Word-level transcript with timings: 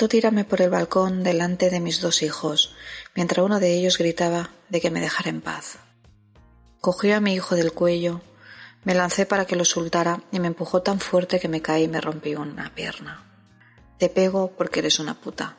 Intentó 0.00 0.16
tirarme 0.16 0.44
por 0.46 0.62
el 0.62 0.70
balcón 0.70 1.22
delante 1.22 1.68
de 1.68 1.78
mis 1.78 2.00
dos 2.00 2.22
hijos, 2.22 2.74
mientras 3.14 3.44
uno 3.44 3.60
de 3.60 3.74
ellos 3.74 3.98
gritaba 3.98 4.48
de 4.70 4.80
que 4.80 4.90
me 4.90 4.98
dejara 4.98 5.28
en 5.28 5.42
paz. 5.42 5.76
Cogió 6.80 7.16
a 7.16 7.20
mi 7.20 7.34
hijo 7.34 7.54
del 7.54 7.74
cuello, 7.74 8.22
me 8.82 8.94
lancé 8.94 9.26
para 9.26 9.44
que 9.44 9.56
lo 9.56 9.66
soltara 9.66 10.22
y 10.32 10.40
me 10.40 10.46
empujó 10.46 10.80
tan 10.80 11.00
fuerte 11.00 11.38
que 11.38 11.48
me 11.48 11.60
caí 11.60 11.82
y 11.82 11.88
me 11.88 12.00
rompí 12.00 12.34
una 12.34 12.74
pierna. 12.74 13.26
Te 13.98 14.08
pego 14.08 14.52
porque 14.56 14.78
eres 14.78 15.00
una 15.00 15.20
puta. 15.20 15.58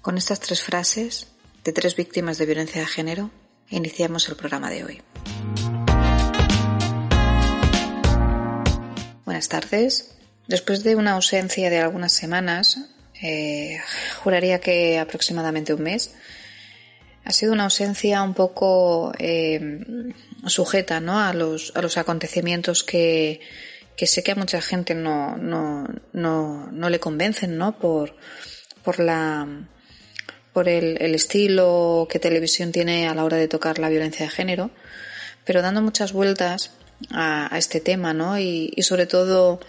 Con 0.00 0.16
estas 0.16 0.40
tres 0.40 0.62
frases, 0.62 1.26
de 1.64 1.72
tres 1.74 1.96
víctimas 1.96 2.38
de 2.38 2.46
violencia 2.46 2.80
de 2.80 2.86
género, 2.86 3.30
iniciamos 3.68 4.26
el 4.30 4.36
programa 4.36 4.70
de 4.70 4.84
hoy. 4.84 5.02
Buenas 9.26 9.50
tardes. 9.50 10.16
Después 10.48 10.82
de 10.82 10.96
una 10.96 11.12
ausencia 11.12 11.68
de 11.68 11.80
algunas 11.80 12.12
semanas, 12.14 12.93
eh, 13.22 13.80
juraría 14.22 14.60
que 14.60 14.98
aproximadamente 14.98 15.74
un 15.74 15.82
mes. 15.82 16.14
Ha 17.24 17.32
sido 17.32 17.52
una 17.52 17.64
ausencia 17.64 18.22
un 18.22 18.34
poco 18.34 19.12
eh, 19.18 19.78
sujeta 20.46 21.00
¿no? 21.00 21.20
a, 21.20 21.32
los, 21.32 21.72
a 21.74 21.80
los 21.80 21.96
acontecimientos 21.96 22.84
que, 22.84 23.40
que 23.96 24.06
sé 24.06 24.22
que 24.22 24.32
a 24.32 24.36
mucha 24.36 24.60
gente 24.60 24.94
no, 24.94 25.36
no, 25.36 25.88
no, 26.12 26.70
no 26.70 26.90
le 26.90 27.00
convencen 27.00 27.56
¿no? 27.56 27.78
por, 27.78 28.14
por, 28.82 28.98
la, 29.00 29.46
por 30.52 30.68
el, 30.68 31.14
estilo 31.14 32.06
que 32.10 32.18
televisión 32.18 32.72
tiene 32.72 33.08
a 33.08 33.14
la 33.14 33.24
hora 33.24 33.38
de 33.38 33.48
tocar 33.48 33.78
la 33.78 33.88
violencia 33.88 34.26
de 34.26 34.30
género, 34.30 34.70
pero 35.44 35.62
dando 35.62 35.80
muchas 35.80 36.12
vueltas 36.12 36.72
a, 37.10 37.54
a 37.54 37.58
este 37.58 37.80
tema 37.80 38.12
¿no? 38.12 38.38
y, 38.38 38.70
y 38.76 38.82
sobre 38.82 39.06
todo 39.06 39.60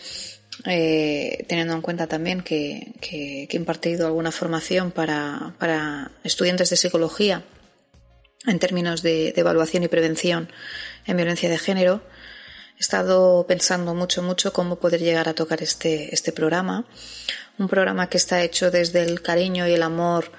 eh, 0.63 1.45
teniendo 1.49 1.73
en 1.73 1.81
cuenta 1.81 2.07
también 2.07 2.41
que, 2.41 2.93
he 3.01 3.55
impartido 3.55 4.07
alguna 4.07 4.31
formación 4.31 4.91
para, 4.91 6.11
estudiantes 6.23 6.69
de 6.69 6.77
psicología 6.77 7.43
en 8.45 8.59
términos 8.59 9.01
de, 9.01 9.33
evaluación 9.35 9.83
y 9.83 9.87
prevención 9.89 10.49
en 11.05 11.17
violencia 11.17 11.49
de 11.49 11.57
género, 11.57 12.01
he 12.77 12.79
estado 12.79 13.45
pensando 13.47 13.93
mucho, 13.93 14.21
mucho 14.21 14.53
cómo 14.53 14.77
poder 14.77 15.01
llegar 15.01 15.27
a 15.27 15.33
tocar 15.33 15.61
este, 15.61 16.13
este 16.13 16.31
programa. 16.31 16.85
Un 17.57 17.67
programa 17.67 18.09
que 18.09 18.17
está 18.17 18.43
hecho 18.43 18.71
desde 18.71 19.03
el 19.03 19.21
cariño 19.21 19.67
y 19.67 19.73
el 19.73 19.83
amor 19.83 20.31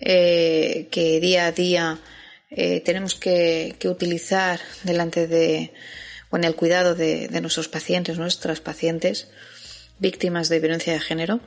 eh, 0.00 0.88
que 0.90 1.20
día 1.20 1.46
a 1.46 1.52
día 1.52 1.98
eh, 2.50 2.80
tenemos 2.80 3.14
que, 3.14 3.76
utilizar 3.84 4.60
delante 4.82 5.26
de, 5.26 5.72
o 6.30 6.36
en 6.36 6.44
el 6.44 6.54
cuidado 6.54 6.94
de 6.94 7.40
nuestros 7.40 7.68
pacientes, 7.68 8.18
nuestras 8.18 8.60
pacientes 8.60 9.28
víctimas 9.98 10.48
de 10.48 10.60
violencia 10.60 10.92
de 10.92 11.00
género 11.00 11.40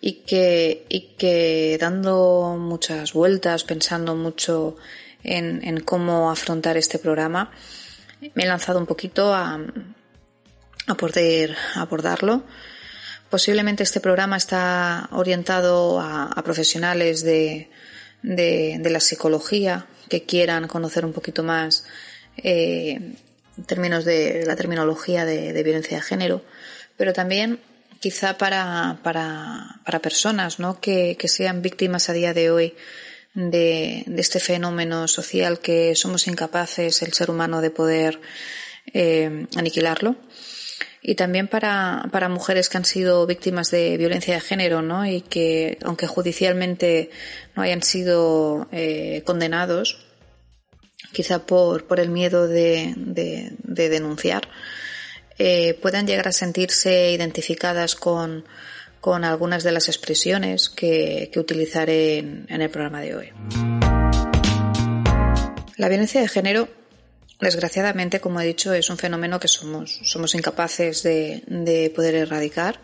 y 0.00 0.24
que, 0.24 0.86
y 0.88 1.14
que 1.18 1.76
dando 1.80 2.56
muchas 2.58 3.12
vueltas, 3.12 3.64
pensando 3.64 4.14
mucho 4.16 4.76
en, 5.22 5.62
en 5.64 5.80
cómo 5.80 6.30
afrontar 6.30 6.76
este 6.76 6.98
programa, 6.98 7.50
me 8.34 8.44
he 8.44 8.46
lanzado 8.46 8.78
un 8.78 8.86
poquito 8.86 9.34
a, 9.34 9.58
a 10.86 10.94
poder 10.94 11.56
abordarlo. 11.74 12.42
Posiblemente 13.28 13.84
este 13.84 14.00
programa 14.00 14.36
está 14.36 15.08
orientado 15.12 16.00
a, 16.00 16.34
profesionales 16.42 17.22
de, 17.22 17.70
de, 18.22 18.90
la 18.90 18.98
psicología 18.98 19.86
que 20.08 20.24
quieran 20.24 20.66
conocer 20.66 21.04
un 21.04 21.12
poquito 21.12 21.44
más 21.44 21.84
eh, 22.38 23.14
términos 23.66 24.04
de 24.04 24.44
la 24.46 24.56
terminología 24.56 25.24
de, 25.24 25.62
violencia 25.62 25.98
de 25.98 26.02
género, 26.02 26.42
pero 26.96 27.12
también 27.12 27.60
quizá 28.00 28.38
para, 28.38 28.98
para, 29.02 29.80
para 29.84 30.00
personas 30.00 30.58
¿no? 30.58 30.80
que, 30.80 31.16
que 31.18 31.28
sean 31.28 31.62
víctimas 31.62 32.08
a 32.08 32.14
día 32.14 32.34
de 32.34 32.50
hoy 32.50 32.74
de, 33.34 34.02
de, 34.06 34.20
este 34.20 34.40
fenómeno 34.40 35.06
social 35.06 35.60
que 35.60 35.94
somos 35.94 36.26
incapaces, 36.26 37.02
el 37.02 37.12
ser 37.12 37.30
humano, 37.30 37.60
de 37.60 37.70
poder 37.70 38.20
eh, 38.92 39.46
aniquilarlo. 39.54 40.16
Y 41.02 41.14
también 41.14 41.48
para, 41.48 42.08
para 42.12 42.28
mujeres 42.28 42.68
que 42.68 42.76
han 42.76 42.84
sido 42.84 43.26
víctimas 43.26 43.70
de 43.70 43.96
violencia 43.96 44.34
de 44.34 44.40
género, 44.40 44.82
¿no? 44.82 45.06
Y 45.06 45.22
que, 45.22 45.78
aunque 45.82 46.06
judicialmente 46.06 47.10
no 47.56 47.62
hayan 47.62 47.82
sido 47.82 48.68
eh, 48.70 49.22
condenados, 49.24 50.04
quizá 51.12 51.46
por, 51.46 51.86
por 51.86 52.00
el 52.00 52.10
miedo 52.10 52.48
de, 52.48 52.92
de, 52.96 53.52
de 53.62 53.88
denunciar, 53.88 54.48
eh, 55.38 55.74
puedan 55.80 56.06
llegar 56.06 56.28
a 56.28 56.32
sentirse 56.32 57.12
identificadas 57.12 57.94
con, 57.94 58.44
con 59.00 59.24
algunas 59.24 59.64
de 59.64 59.72
las 59.72 59.88
expresiones 59.88 60.68
que, 60.68 61.30
utilizaré 61.36 62.18
en, 62.18 62.46
el 62.48 62.70
programa 62.70 63.00
de 63.00 63.16
hoy. 63.16 63.32
La 65.76 65.88
violencia 65.88 66.20
de 66.20 66.28
género, 66.28 66.68
desgraciadamente, 67.40 68.20
como 68.20 68.40
he 68.40 68.46
dicho, 68.46 68.74
es 68.74 68.90
un 68.90 68.98
fenómeno 68.98 69.40
que 69.40 69.48
somos, 69.48 70.00
somos 70.04 70.34
incapaces 70.34 71.02
de, 71.02 71.42
de 71.46 71.90
poder 71.90 72.14
erradicar, 72.14 72.80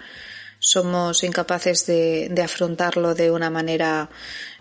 somos 0.58 1.22
incapaces 1.22 1.84
de, 1.86 2.28
de 2.30 2.42
afrontarlo 2.42 3.14
de 3.14 3.30
una 3.30 3.50
manera 3.50 4.08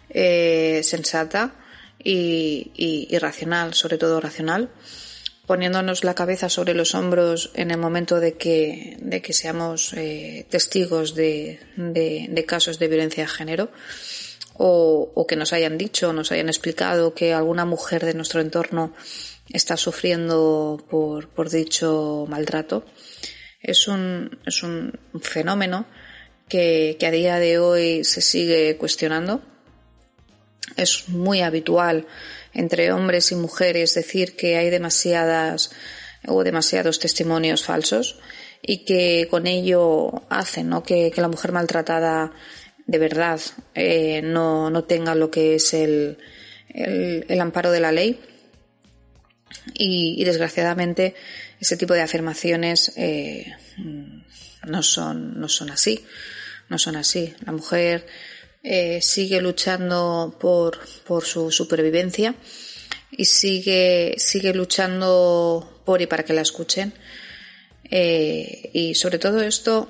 eh, 0.10 0.82
sensata 0.84 1.56
y, 2.04 2.72
y 2.76 3.18
racional, 3.18 3.74
sobre 3.74 3.98
todo 3.98 4.20
racional 4.20 4.70
poniéndonos 5.46 6.04
la 6.04 6.16
cabeza 6.16 6.50
sobre 6.50 6.74
los 6.74 6.96
hombros 6.96 7.52
en 7.54 7.72
el 7.72 7.78
momento 7.78 8.20
de 8.20 8.34
que, 8.34 8.98
de 9.00 9.22
que 9.22 9.34
seamos 9.34 9.94
eh, 9.94 10.46
testigos 10.50 11.16
de, 11.16 11.60
de, 11.76 12.28
de, 12.30 12.46
casos 12.46 12.80
de 12.80 12.88
violencia 12.88 13.24
de 13.24 13.30
género 13.30 13.70
o, 14.54 15.12
o, 15.14 15.28
que 15.28 15.36
nos 15.36 15.54
hayan 15.54 15.78
dicho, 15.78 16.14
nos 16.14 16.32
hayan 16.32 16.48
explicado 16.48 17.14
que 17.14 17.34
alguna 17.34 17.66
mujer 17.66 18.06
de 18.06 18.14
nuestro 18.14 18.42
entorno 18.42 18.94
está 19.50 19.78
sufriendo 19.78 20.84
por, 20.90 21.30
por 21.30 21.50
dicho 21.50 22.26
maltrato. 22.28 22.86
Es 23.62 23.88
un, 23.88 24.40
es 24.46 24.64
un 24.64 24.94
fenómeno 25.22 25.86
que, 26.48 26.98
que 27.00 27.08
a 27.08 27.12
día 27.12 27.38
de 27.38 27.60
hoy 27.60 28.04
se 28.04 28.22
sigue 28.22 28.78
cuestionando. 28.78 29.42
Es 30.78 31.10
muy 31.10 31.42
habitual 31.42 32.08
entre 32.56 32.92
hombres 32.92 33.32
y 33.32 33.36
mujeres 33.36 33.94
decir 33.94 34.36
que 34.36 34.58
hay 34.58 34.70
demasiadas 34.70 35.72
o 36.28 36.44
demasiados 36.44 37.00
testimonios 37.00 37.64
falsos 37.64 38.18
y 38.62 38.86
que 38.86 39.28
con 39.30 39.46
ello 39.46 40.24
hacen 40.30 40.70
¿no? 40.70 40.82
que, 40.82 41.14
la 41.16 41.28
mujer 41.28 41.52
maltratada 41.52 42.32
de 42.88 42.98
verdad 42.98 43.40
eh, 43.76 44.22
no, 44.24 44.70
no, 44.70 44.86
tenga 44.86 45.14
lo 45.16 45.30
que 45.30 45.56
es 45.56 45.74
el, 45.74 46.18
el, 46.70 47.42
amparo 47.42 47.72
de 47.72 47.80
la 47.80 47.92
ley 47.92 48.20
y, 49.74 50.16
y, 50.18 50.24
desgraciadamente 50.24 51.14
ese 51.60 51.78
tipo 51.78 51.94
de 51.94 52.02
afirmaciones 52.02 52.94
eh, 52.96 53.54
no 54.64 54.82
son 54.82 55.40
no 55.40 55.50
son 55.50 55.70
así 55.72 56.06
no 56.70 56.78
son 56.80 56.96
así 56.96 57.34
la 57.46 57.52
mujer 57.52 58.08
eh, 58.68 59.00
sigue 59.00 59.42
luchando 59.42 60.36
por, 60.40 60.80
por 61.06 61.24
su 61.24 61.52
supervivencia 61.52 62.34
y 63.12 63.26
sigue, 63.26 64.16
sigue 64.18 64.56
luchando 64.56 65.82
por 65.86 66.02
y 66.02 66.08
para 66.08 66.24
que 66.24 66.34
la 66.34 66.42
escuchen. 66.42 66.92
Eh, 67.84 68.72
y 68.74 68.96
sobre 68.96 69.20
todo 69.20 69.44
esto, 69.44 69.88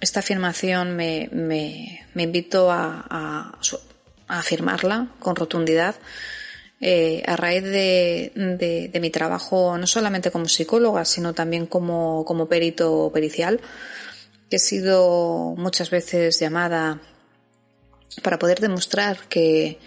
esta 0.00 0.20
afirmación 0.20 0.96
me, 0.96 1.28
me, 1.30 2.22
invito 2.22 2.70
a, 2.70 3.04
a, 3.10 3.58
a, 4.28 4.38
afirmarla 4.38 5.12
con 5.18 5.36
rotundidad 5.36 5.94
eh, 6.80 7.22
a 7.26 7.36
raíz 7.36 7.64
de, 7.64 8.32
de, 8.34 8.88
de, 8.88 9.00
mi 9.00 9.10
trabajo, 9.10 9.76
no 9.76 9.86
solamente 9.86 10.30
como 10.30 10.48
psicóloga, 10.48 11.04
sino 11.04 11.34
también 11.34 11.66
como, 11.66 12.24
como 12.24 12.48
perito 12.48 13.10
pericial 13.12 13.60
que 14.48 14.56
he 14.56 14.58
sido 14.58 15.54
muchas 15.58 15.90
veces 15.90 16.40
llamada 16.40 17.00
para 18.22 18.38
poder 18.38 18.60
demostrar 18.60 19.18
que, 19.28 19.78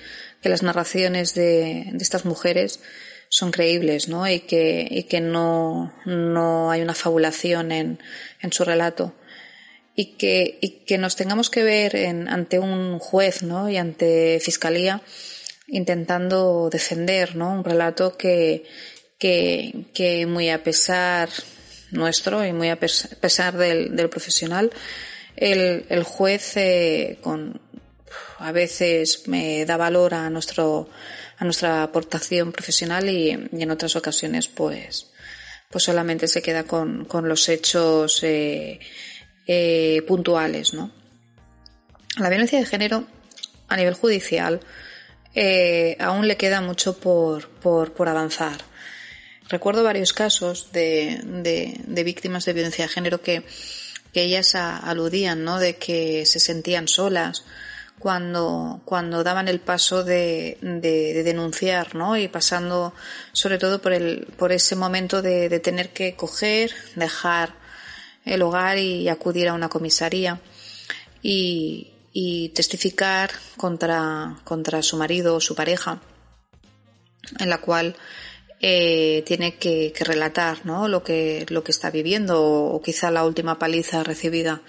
las 0.44 0.62
narraciones 0.62 1.34
de, 1.36 1.94
estas 2.02 2.26
mujeres 2.26 2.82
son 3.30 3.52
creíbles, 3.52 4.10
¿no? 4.10 4.28
Y 4.28 4.42
que, 4.42 4.86
y 4.92 5.04
que 5.04 5.22
no, 5.22 5.94
no 6.06 6.70
hay 6.70 6.82
una 6.82 6.94
fabulación 6.94 7.72
en, 7.72 8.00
en 8.42 8.52
su 8.52 8.66
relato. 8.66 9.16
Y 9.96 10.18
que, 10.18 10.58
y 10.62 10.84
que 10.86 10.98
nos 10.98 11.16
tengamos 11.16 11.50
que 11.50 11.64
ver 11.64 11.96
en, 11.96 12.28
ante 12.28 12.60
un 12.60 13.00
juez, 13.00 13.42
¿no? 13.42 13.70
Y 13.70 13.78
ante 13.78 14.42
fiscalía 14.42 15.02
intentando 15.68 16.70
defender, 16.70 17.38
¿no? 17.38 17.54
Un 17.54 17.64
relato 17.64 18.18
que, 18.18 18.66
que, 19.18 19.86
que 19.94 20.26
muy 20.26 20.50
a 20.50 20.62
pesar 20.62 21.30
nuestro 21.92 22.46
y 22.46 22.52
muy 22.52 22.70
a 22.70 22.80
pesar 22.80 23.58
del, 23.58 23.96
del 23.96 24.10
profesional, 24.10 24.72
el, 25.36 25.86
el 25.90 26.04
juez 26.04 26.58
eh, 26.58 27.18
con, 27.22 27.62
a 28.40 28.52
veces 28.52 29.28
me 29.28 29.66
da 29.66 29.78
valor 29.78 30.14
a 30.14 30.30
nuestro 30.30 30.90
a 31.38 31.46
nuestra 31.46 31.84
aportación 31.84 32.52
profesional 32.52 33.10
y, 33.10 33.32
en 33.32 33.72
otras 33.72 33.96
ocasiones 33.96 34.48
pues 34.48 35.12
pues 35.70 35.84
solamente 35.84 36.28
se 36.28 36.42
queda 36.42 36.64
con, 36.64 37.06
con 37.06 37.28
los 37.28 37.50
hechos 37.50 38.24
eh, 38.24 38.80
eh, 39.48 40.02
puntuales 40.08 40.74
no 40.74 40.92
la 42.18 42.30
violencia 42.30 42.60
de 42.60 42.66
género 42.66 43.08
a 43.68 43.78
nivel 43.78 43.94
judicial 43.94 44.60
eh, 45.36 45.98
aún 46.00 46.28
le 46.28 46.38
queda 46.38 46.62
mucho 46.62 46.98
por, 46.98 47.50
por, 47.50 48.08
avanzar 48.08 48.58
recuerdo 49.50 49.84
varios 49.84 50.14
casos 50.14 50.72
de, 50.72 51.20
de, 51.24 51.76
de 51.86 52.04
víctimas 52.04 52.46
de 52.46 52.54
violencia 52.54 52.86
de 52.86 52.90
género 52.90 53.22
que 53.22 53.44
que 54.14 54.22
ellas 54.22 54.56
aludían, 54.56 55.44
¿no? 55.44 55.60
De 55.60 55.76
que 55.76 56.26
se 56.26 56.40
sentían 56.40 56.88
solas, 56.88 57.44
cuando, 58.04 58.82
cuando 58.84 59.24
daban 59.24 59.48
el 59.48 59.62
paso 59.62 60.04
de, 60.04 60.58
de, 60.60 61.24
denunciar, 61.24 61.96
¿no? 61.96 62.18
Y 62.18 62.28
pasando 62.28 62.94
sobre 63.32 63.58
todo 63.58 63.82
por, 63.82 63.94
el, 63.94 64.28
por 64.38 64.52
ese 64.52 64.76
momento 64.76 65.22
de, 65.22 65.48
de 65.48 65.62
tener 65.62 65.94
que 65.94 66.14
coger, 66.14 66.74
dejar 66.98 67.56
el 68.26 68.42
hogar 68.42 68.78
y 68.78 69.08
acudir 69.08 69.48
a 69.48 69.54
una 69.54 69.70
comisaría 69.70 70.42
y, 71.22 72.52
testificar 72.54 73.32
contra, 73.56 74.36
su 74.82 74.98
marido 74.98 75.36
o 75.36 75.40
su 75.40 75.56
pareja, 75.56 76.02
en 77.40 77.50
la 77.50 77.60
cual 77.60 77.96
eh, 78.60 79.24
tiene 79.26 79.56
que, 79.56 79.94
relatar 80.02 80.66
lo, 80.66 81.04
que, 81.06 81.46
lo 81.48 81.64
que 81.64 81.72
está 81.72 81.90
viviendo 81.90 82.44
o, 82.44 82.82
quizá 82.82 83.12
la 83.12 83.24
última 83.24 83.58
paliza 83.60 84.04
recibida 84.04 84.62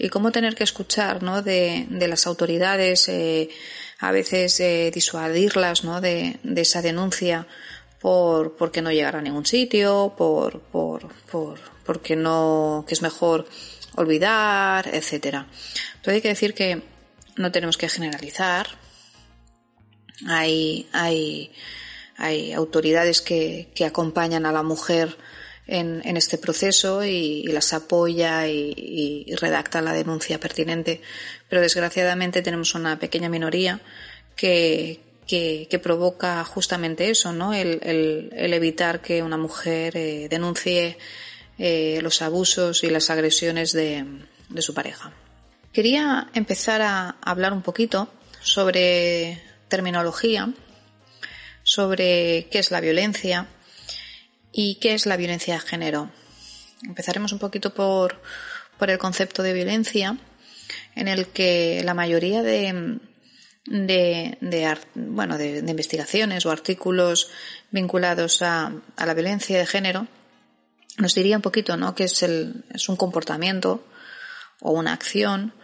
y 0.00 0.08
cómo 0.08 0.32
tener 0.32 0.54
que 0.54 0.64
escuchar 0.64 1.22
¿no? 1.22 1.42
de, 1.42 1.86
de 1.90 2.08
las 2.08 2.26
autoridades, 2.26 3.06
eh, 3.08 3.50
a 3.98 4.10
veces 4.12 4.58
eh, 4.60 4.90
disuadirlas 4.92 5.84
¿no? 5.84 6.00
de, 6.00 6.38
de, 6.42 6.60
esa 6.62 6.80
denuncia 6.80 7.46
por 8.00 8.56
porque 8.56 8.80
no 8.80 8.90
llegar 8.90 9.16
a 9.16 9.20
ningún 9.20 9.44
sitio, 9.44 10.14
por, 10.16 10.60
por, 10.60 11.06
por 11.30 11.60
porque 11.84 12.16
no, 12.16 12.84
que 12.88 12.94
es 12.94 13.02
mejor 13.02 13.46
olvidar, 13.96 14.88
etcétera. 14.88 15.46
Entonces 15.96 16.14
hay 16.14 16.20
que 16.22 16.28
decir 16.28 16.54
que 16.54 16.82
no 17.36 17.52
tenemos 17.52 17.76
que 17.76 17.90
generalizar. 17.90 18.68
Hay, 20.28 20.88
hay, 20.92 21.52
hay 22.16 22.52
autoridades 22.52 23.20
que, 23.20 23.70
que 23.74 23.84
acompañan 23.84 24.46
a 24.46 24.52
la 24.52 24.62
mujer 24.62 25.16
en, 25.70 26.16
este 26.16 26.36
proceso 26.36 27.04
y, 27.04 27.44
las 27.44 27.72
apoya 27.72 28.48
y, 28.48 29.24
redacta 29.40 29.80
la 29.80 29.92
denuncia 29.92 30.40
pertinente. 30.40 31.00
Pero 31.48 31.62
desgraciadamente 31.62 32.42
tenemos 32.42 32.74
una 32.74 32.98
pequeña 32.98 33.28
minoría 33.28 33.80
que, 34.36 35.00
que, 35.26 35.80
provoca 35.82 36.44
justamente 36.44 37.10
eso, 37.10 37.32
¿no? 37.32 37.54
El, 37.54 37.80
el, 37.82 38.30
el 38.34 38.52
evitar 38.52 39.00
que 39.00 39.22
una 39.22 39.36
mujer 39.36 39.96
eh, 39.96 40.28
denuncie 40.28 40.98
eh, 41.58 42.00
los 42.02 42.20
abusos 42.22 42.82
y 42.82 42.90
las 42.90 43.10
agresiones 43.10 43.72
de, 43.72 44.04
de 44.48 44.62
su 44.62 44.74
pareja. 44.74 45.12
Quería 45.72 46.28
empezar 46.34 46.82
a 46.82 47.10
hablar 47.22 47.52
un 47.52 47.62
poquito 47.62 48.12
sobre 48.42 49.40
terminología, 49.68 50.52
sobre 51.62 52.48
qué 52.50 52.58
es 52.58 52.72
la 52.72 52.80
violencia, 52.80 53.46
¿Y 54.52 54.76
qué 54.76 54.94
es 54.94 55.06
la 55.06 55.16
violencia 55.16 55.54
de 55.54 55.60
género? 55.60 56.10
Empezaremos 56.82 57.32
un 57.32 57.38
poquito 57.38 57.72
por, 57.72 58.20
por 58.78 58.90
el 58.90 58.98
concepto 58.98 59.42
de 59.42 59.52
violencia, 59.52 60.18
en 60.94 61.08
el 61.08 61.26
que 61.28 61.82
la 61.84 61.94
mayoría 61.94 62.42
de, 62.42 62.98
bueno, 64.94 65.38
de, 65.38 65.62
de, 65.62 65.70
investigaciones 65.70 66.46
o 66.46 66.50
artículos 66.50 67.30
vinculados 67.70 68.42
a, 68.42 68.72
a, 68.96 69.06
la 69.06 69.14
violencia 69.14 69.58
de 69.58 69.66
género 69.66 70.08
nos 70.98 71.14
diría 71.14 71.36
un 71.36 71.42
poquito 71.42 71.76
¿no? 71.76 71.94
que 71.94 72.04
es, 72.04 72.22
el, 72.22 72.64
es 72.72 72.88
un 72.88 72.96
comportamiento 72.96 73.86
o 74.60 74.72
una 74.72 74.92
acción 74.92 75.54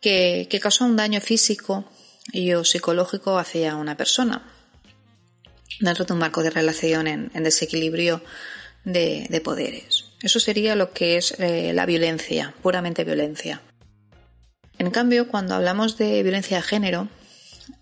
que, 0.00 0.46
que 0.50 0.60
causa 0.60 0.84
un 0.84 0.96
daño 0.96 1.20
físico 1.20 1.90
y 2.32 2.52
o 2.52 2.64
psicológico 2.64 3.38
hacia 3.38 3.76
una 3.76 3.96
persona 3.96 4.57
dentro 5.80 6.04
de 6.04 6.12
un 6.12 6.18
marco 6.18 6.42
de 6.42 6.50
relación 6.50 7.06
en, 7.06 7.30
desequilibrio 7.42 8.22
de, 8.84 9.26
de, 9.28 9.40
poderes. 9.40 10.06
Eso 10.22 10.40
sería 10.40 10.74
lo 10.74 10.92
que 10.92 11.16
es 11.16 11.34
eh, 11.38 11.72
la 11.72 11.86
violencia, 11.86 12.54
puramente 12.62 13.04
violencia. 13.04 13.60
En 14.78 14.90
cambio, 14.90 15.28
cuando 15.28 15.54
hablamos 15.54 15.98
de 15.98 16.22
violencia 16.22 16.58
de 16.58 16.62
género, 16.62 17.08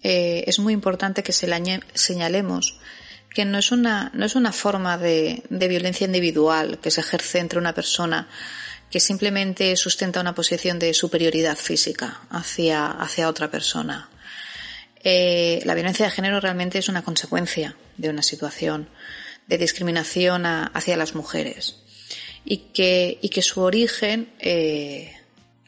eh, 0.03 0.45
es 0.47 0.59
muy 0.59 0.73
importante 0.73 1.23
que 1.23 1.33
se 1.33 1.49
señalemos 1.95 2.79
que 3.35 3.45
no 3.45 3.59
es 3.59 3.71
una, 3.71 4.11
no 4.15 4.25
es 4.25 4.35
una 4.35 4.51
forma 4.51 4.97
de, 4.97 5.43
de 5.51 5.69
violencia 5.69 6.07
individual 6.07 6.79
que 6.79 6.91
se 6.91 7.03
ejerce 7.03 7.39
entre 7.39 7.59
una 7.59 7.75
persona 7.75 8.29
que 8.91 8.99
simplemente 8.99 9.77
sustenta 9.77 10.21
una 10.21 10.35
posición 10.35 10.79
de 10.79 10.95
superioridad 10.95 11.57
física 11.57 12.23
hacia, 12.31 12.87
hacia 12.87 13.29
otra 13.29 13.51
persona. 13.51 14.09
Eh, 15.09 15.61
la 15.65 15.77
violencia 15.77 16.05
de 16.05 16.11
género 16.11 16.41
realmente 16.41 16.81
es 16.81 16.89
una 16.89 17.05
consecuencia 17.05 17.77
de 17.97 18.09
una 18.09 18.25
situación 18.25 18.89
de 19.47 19.57
discriminación 19.57 20.45
hacia 20.47 20.97
las 20.97 21.15
mujeres 21.15 21.77
y 22.45 22.73
que, 22.75 23.17
y 23.23 23.29
que 23.29 23.41
su 23.41 23.61
origen 23.61 24.33
eh, 24.41 25.15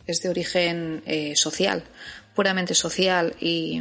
es 0.08 0.22
de 0.22 0.28
origen 0.28 1.04
eh, 1.06 1.36
social, 1.36 1.84
puramente 2.34 2.74
social 2.74 3.36
y, 3.38 3.80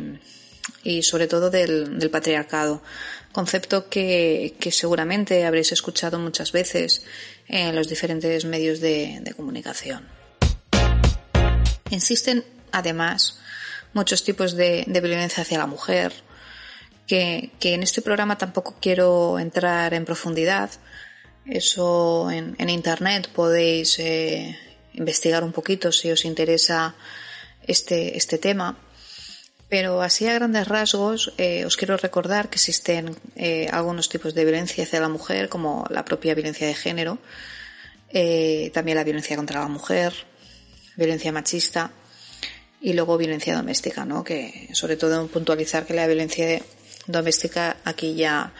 y 0.83 1.01
sobre 1.01 1.25
todo 1.25 1.49
del, 1.49 2.07
patriarcado, 2.11 2.83
concepto 3.31 3.89
que, 3.89 4.53
que, 4.59 4.71
seguramente 4.71 5.43
habréis 5.43 5.71
escuchado 5.71 6.19
muchas 6.19 6.51
veces 6.51 7.01
en 7.47 7.75
los 7.75 7.89
diferentes 7.89 8.45
medios 8.45 8.79
de, 8.79 9.33
comunicación. 9.35 10.07
Existen 11.89 12.45
además 12.71 13.39
muchos 13.93 14.23
tipos 14.23 14.55
de, 14.55 14.85
violencia 14.87 15.43
hacia 15.43 15.57
la 15.57 15.67
mujer, 15.67 16.13
que, 17.07 17.51
en 17.61 17.83
este 17.83 18.01
programa 18.01 18.37
tampoco 18.37 18.75
quiero 18.81 19.39
entrar 19.39 19.93
en 19.93 20.05
profundidad. 20.05 20.69
Eso 21.45 22.29
en, 22.29 22.69
Internet 22.69 23.29
podéis 23.33 23.99
eh, 23.99 24.57
investigar 24.93 25.43
un 25.43 25.53
poquito 25.53 25.91
si 25.91 26.11
os 26.11 26.25
interesa 26.25 26.95
este, 27.65 28.17
este 28.17 28.37
tema. 28.37 28.77
Pero 29.69 30.01
así 30.01 30.27
a 30.27 30.33
grandes 30.33 30.67
rasgos 30.67 31.33
eh, 31.37 31.65
os 31.65 31.75
quiero 31.75 31.97
recordar 31.97 32.49
que 32.49 32.55
existen 32.55 33.15
eh, 33.35 33.67
algunos 33.71 34.07
tipos 34.07 34.33
de 34.33 34.45
violencia 34.45 34.83
hacia 34.83 35.01
la 35.01 35.09
mujer, 35.09 35.49
como 35.49 35.85
la 35.89 36.05
propia 36.05 36.35
violencia 36.35 36.67
de 36.67 36.73
género, 36.73 37.19
también 38.73 38.97
la 38.97 39.03
violencia 39.03 39.35
contra 39.35 39.59
la 39.59 39.67
mujer, 39.67 40.13
violencia 40.95 41.31
machista 41.33 41.91
y 42.79 42.93
luego 42.93 43.17
violencia 43.17 43.55
doméstica, 43.55 44.05
¿no? 44.05 44.23
Que 44.23 44.69
sobre 44.73 44.97
todo 44.97 45.27
puntualizar 45.27 45.85
que 45.85 45.93
la 45.93 46.07
violencia 46.07 46.61
doméstica 47.07 47.77
aquí 47.83 48.15
ya, 48.15 48.53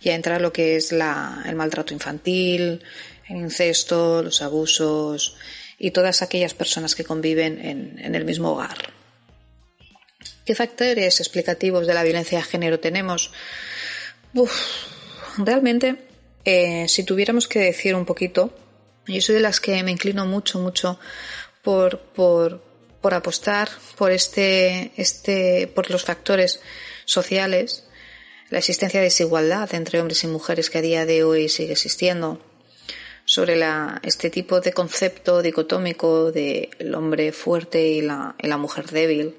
ya 0.00 0.14
entra 0.14 0.38
lo 0.38 0.52
que 0.52 0.76
es 0.76 0.92
la, 0.92 1.44
el 1.46 1.54
maltrato 1.54 1.94
infantil, 1.94 2.82
el 3.28 3.36
incesto, 3.36 4.22
los 4.22 4.42
abusos 4.42 5.36
y 5.78 5.92
todas 5.92 6.22
aquellas 6.22 6.54
personas 6.54 6.94
que 6.94 7.04
conviven 7.04 7.64
en, 7.64 8.14
el 8.14 8.24
mismo 8.24 8.52
hogar. 8.52 8.92
¿Qué 10.44 10.54
factores 10.54 11.20
explicativos 11.20 11.86
de 11.86 11.94
la 11.94 12.02
violencia 12.02 12.38
de 12.38 12.44
género 12.44 12.80
tenemos? 12.80 13.32
Uf, 14.34 14.52
realmente, 15.38 15.96
eh, 16.44 16.86
si 16.88 17.04
tuviéramos 17.04 17.46
que 17.46 17.60
decir 17.60 17.94
un 17.94 18.04
poquito, 18.04 18.52
yo 19.06 19.20
soy 19.20 19.36
de 19.36 19.40
las 19.40 19.60
que 19.60 19.82
me 19.82 19.90
inclino 19.90 20.26
mucho, 20.26 20.58
mucho 20.58 20.98
por, 21.62 22.00
por, 22.00 22.62
por 23.00 23.14
apostar 23.14 23.68
por 23.96 24.12
este, 24.12 24.92
este, 24.96 25.66
por 25.68 25.90
los 25.90 26.04
factores 26.04 26.60
sociales 27.04 27.84
la 28.50 28.58
existencia 28.58 29.00
de 29.00 29.04
desigualdad 29.04 29.72
entre 29.74 30.00
hombres 30.00 30.24
y 30.24 30.26
mujeres 30.26 30.70
que 30.70 30.78
a 30.78 30.82
día 30.82 31.06
de 31.06 31.22
hoy 31.22 31.48
sigue 31.48 31.72
existiendo, 31.72 32.40
sobre 33.24 33.54
la, 33.54 34.00
este 34.02 34.28
tipo 34.28 34.60
de 34.60 34.72
concepto 34.72 35.40
dicotómico 35.40 36.32
de 36.32 36.68
el 36.80 36.94
hombre 36.96 37.30
fuerte 37.30 37.86
y 37.86 38.00
la, 38.02 38.34
la 38.40 38.56
mujer 38.56 38.86
débil. 38.86 39.36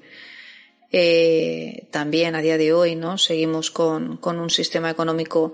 Eh, 0.90 1.86
también 1.90 2.34
a 2.34 2.40
día 2.40 2.56
de 2.56 2.72
hoy, 2.72 2.96
¿no? 2.96 3.18
Seguimos 3.18 3.70
con, 3.70 4.16
con 4.16 4.38
un 4.38 4.48
sistema 4.48 4.90
económico 4.90 5.52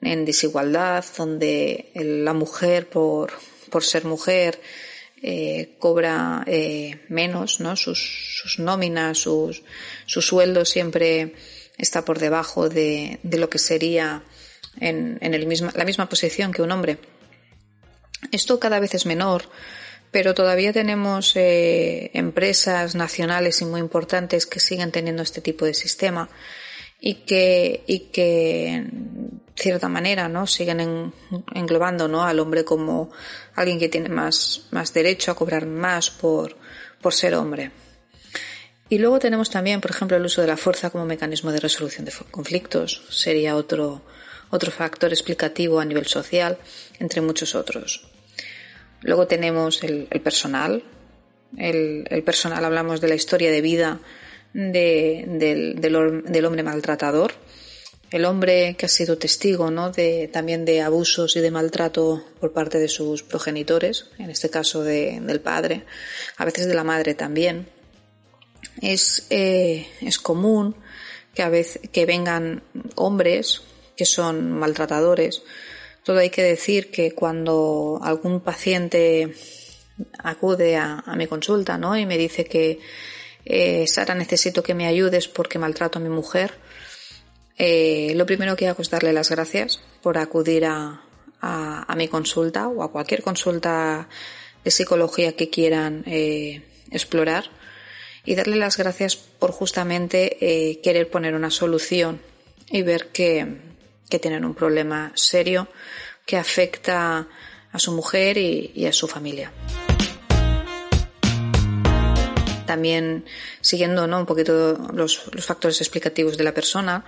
en 0.00 0.24
desigualdad, 0.24 1.04
donde 1.16 1.90
la 1.94 2.32
mujer, 2.32 2.88
por, 2.88 3.32
por 3.70 3.84
ser 3.84 4.04
mujer, 4.04 4.60
eh, 5.22 5.76
cobra 5.78 6.44
eh, 6.46 7.04
menos, 7.08 7.60
¿no? 7.60 7.76
Sus, 7.76 7.98
sus 8.40 8.58
nóminas, 8.58 9.18
sus, 9.18 9.62
su 10.06 10.22
sueldo 10.22 10.64
siempre 10.64 11.34
está 11.78 12.04
por 12.04 12.18
debajo 12.18 12.68
de, 12.68 13.18
de 13.22 13.38
lo 13.38 13.48
que 13.48 13.58
sería 13.58 14.22
en, 14.80 15.18
en 15.20 15.34
el 15.34 15.46
misma, 15.46 15.72
la 15.74 15.84
misma 15.84 16.08
posición 16.08 16.52
que 16.52 16.62
un 16.62 16.72
hombre. 16.72 16.98
Esto 18.32 18.58
cada 18.58 18.80
vez 18.80 18.94
es 18.94 19.06
menor, 19.06 19.44
pero 20.10 20.34
todavía 20.34 20.72
tenemos 20.72 21.36
eh, 21.36 22.10
empresas 22.14 22.94
nacionales 22.94 23.60
y 23.60 23.64
muy 23.64 23.80
importantes 23.80 24.46
que 24.46 24.60
siguen 24.60 24.90
teniendo 24.90 25.22
este 25.22 25.40
tipo 25.40 25.64
de 25.64 25.74
sistema 25.74 26.28
y 27.06 27.14
que, 27.14 27.84
y 27.86 28.00
que 28.10 28.66
en 28.66 29.40
cierta 29.54 29.88
manera 29.88 30.28
no 30.28 30.44
siguen 30.48 31.12
englobando 31.54 32.08
¿no? 32.08 32.24
al 32.24 32.40
hombre 32.40 32.64
como 32.64 33.12
alguien 33.54 33.78
que 33.78 33.88
tiene 33.88 34.08
más, 34.08 34.66
más 34.72 34.92
derecho 34.92 35.30
a 35.30 35.36
cobrar 35.36 35.66
más 35.66 36.10
por, 36.10 36.56
por 37.00 37.14
ser 37.14 37.36
hombre. 37.36 37.70
Y 38.88 38.98
luego 38.98 39.20
tenemos 39.20 39.50
también, 39.50 39.80
por 39.80 39.92
ejemplo, 39.92 40.16
el 40.16 40.24
uso 40.24 40.40
de 40.40 40.48
la 40.48 40.56
fuerza 40.56 40.90
como 40.90 41.06
mecanismo 41.06 41.52
de 41.52 41.60
resolución 41.60 42.04
de 42.06 42.12
conflictos. 42.32 43.04
Sería 43.08 43.54
otro, 43.54 44.02
otro 44.50 44.72
factor 44.72 45.12
explicativo 45.12 45.78
a 45.78 45.84
nivel 45.84 46.06
social, 46.06 46.58
entre 46.98 47.20
muchos 47.20 47.54
otros. 47.54 48.04
Luego 49.02 49.28
tenemos 49.28 49.84
el, 49.84 50.08
personal. 50.24 50.82
El, 51.56 52.22
personal, 52.24 52.64
hablamos 52.64 53.00
de 53.00 53.06
la 53.06 53.14
historia 53.14 53.52
de 53.52 53.60
vida 53.60 54.00
del, 54.56 55.80
del, 55.80 56.44
hombre 56.44 56.62
maltratador. 56.62 57.32
El 58.10 58.24
hombre 58.24 58.76
que 58.78 58.86
ha 58.86 58.88
sido 58.88 59.18
testigo 59.18 59.70
¿no? 59.70 59.90
de, 59.90 60.28
también 60.32 60.64
de 60.64 60.80
abusos 60.80 61.36
y 61.36 61.40
de 61.40 61.50
maltrato 61.50 62.24
por 62.40 62.52
parte 62.52 62.78
de 62.78 62.88
sus 62.88 63.22
progenitores, 63.22 64.06
en 64.18 64.30
este 64.30 64.48
caso 64.48 64.82
del 64.84 65.40
padre, 65.40 65.84
a 66.36 66.44
veces 66.44 66.68
de 66.68 66.74
la 66.74 66.84
madre 66.84 67.14
también. 67.14 67.68
Es, 68.80 69.26
eh, 69.30 69.86
es 70.00 70.18
común 70.18 70.76
que 71.34 71.42
a 71.42 71.50
que 71.50 72.06
vengan 72.06 72.62
hombres 72.94 73.62
que 73.96 74.04
son 74.04 74.52
maltratadores 74.52 75.42
todo 76.06 76.18
hay 76.18 76.30
que 76.30 76.44
decir 76.44 76.92
que 76.92 77.16
cuando 77.16 77.98
algún 78.00 78.38
paciente 78.38 79.34
acude 80.18 80.76
a, 80.76 81.02
mi 81.16 81.26
consulta 81.26 81.78
¿no? 81.78 81.96
y 81.96 82.06
me 82.06 82.16
dice 82.16 82.44
que 82.44 82.78
eh, 83.46 83.86
Sara 83.86 84.14
necesito 84.14 84.62
que 84.62 84.74
me 84.74 84.86
ayudes 84.86 85.28
porque 85.28 85.58
maltrato 85.58 85.98
a 85.98 86.02
mi 86.02 86.08
mujer, 86.08 86.54
eh, 87.56 88.12
lo 88.14 88.26
primero 88.26 88.56
que 88.56 88.68
hago 88.68 88.82
es 88.82 88.90
darle 88.90 89.12
las 89.12 89.30
gracias 89.30 89.80
por 90.02 90.18
acudir 90.18 90.66
a, 90.66 91.02
mi 91.96 92.08
consulta 92.08 92.68
o 92.68 92.82
a 92.82 92.90
cualquier 92.90 93.22
consulta 93.22 94.08
de 94.64 94.70
psicología 94.70 95.36
que 95.36 95.48
quieran 95.48 96.02
eh, 96.06 96.62
explorar 96.90 97.44
y 98.24 98.34
darle 98.34 98.56
las 98.56 98.76
gracias 98.76 99.14
por 99.16 99.52
justamente 99.52 100.80
querer 100.82 101.08
poner 101.08 101.34
una 101.34 101.50
solución 101.50 102.20
y 102.68 102.82
ver 102.82 103.08
que, 103.08 103.46
que 104.10 104.18
tienen 104.18 104.44
un 104.44 104.54
problema 104.54 105.12
serio 105.14 105.68
que 106.26 106.36
afecta 106.36 107.28
a 107.72 107.78
su 107.78 107.92
mujer 107.92 108.36
y, 108.36 108.86
a 108.86 108.92
su 108.92 109.06
familia. 109.06 109.52
También 112.66 113.24
siguiendo 113.60 114.06
¿no? 114.06 114.18
un 114.18 114.26
poquito 114.26 114.76
los, 114.92 115.30
factores 115.38 115.80
explicativos 115.80 116.36
de 116.36 116.44
la 116.44 116.52
persona 116.52 117.04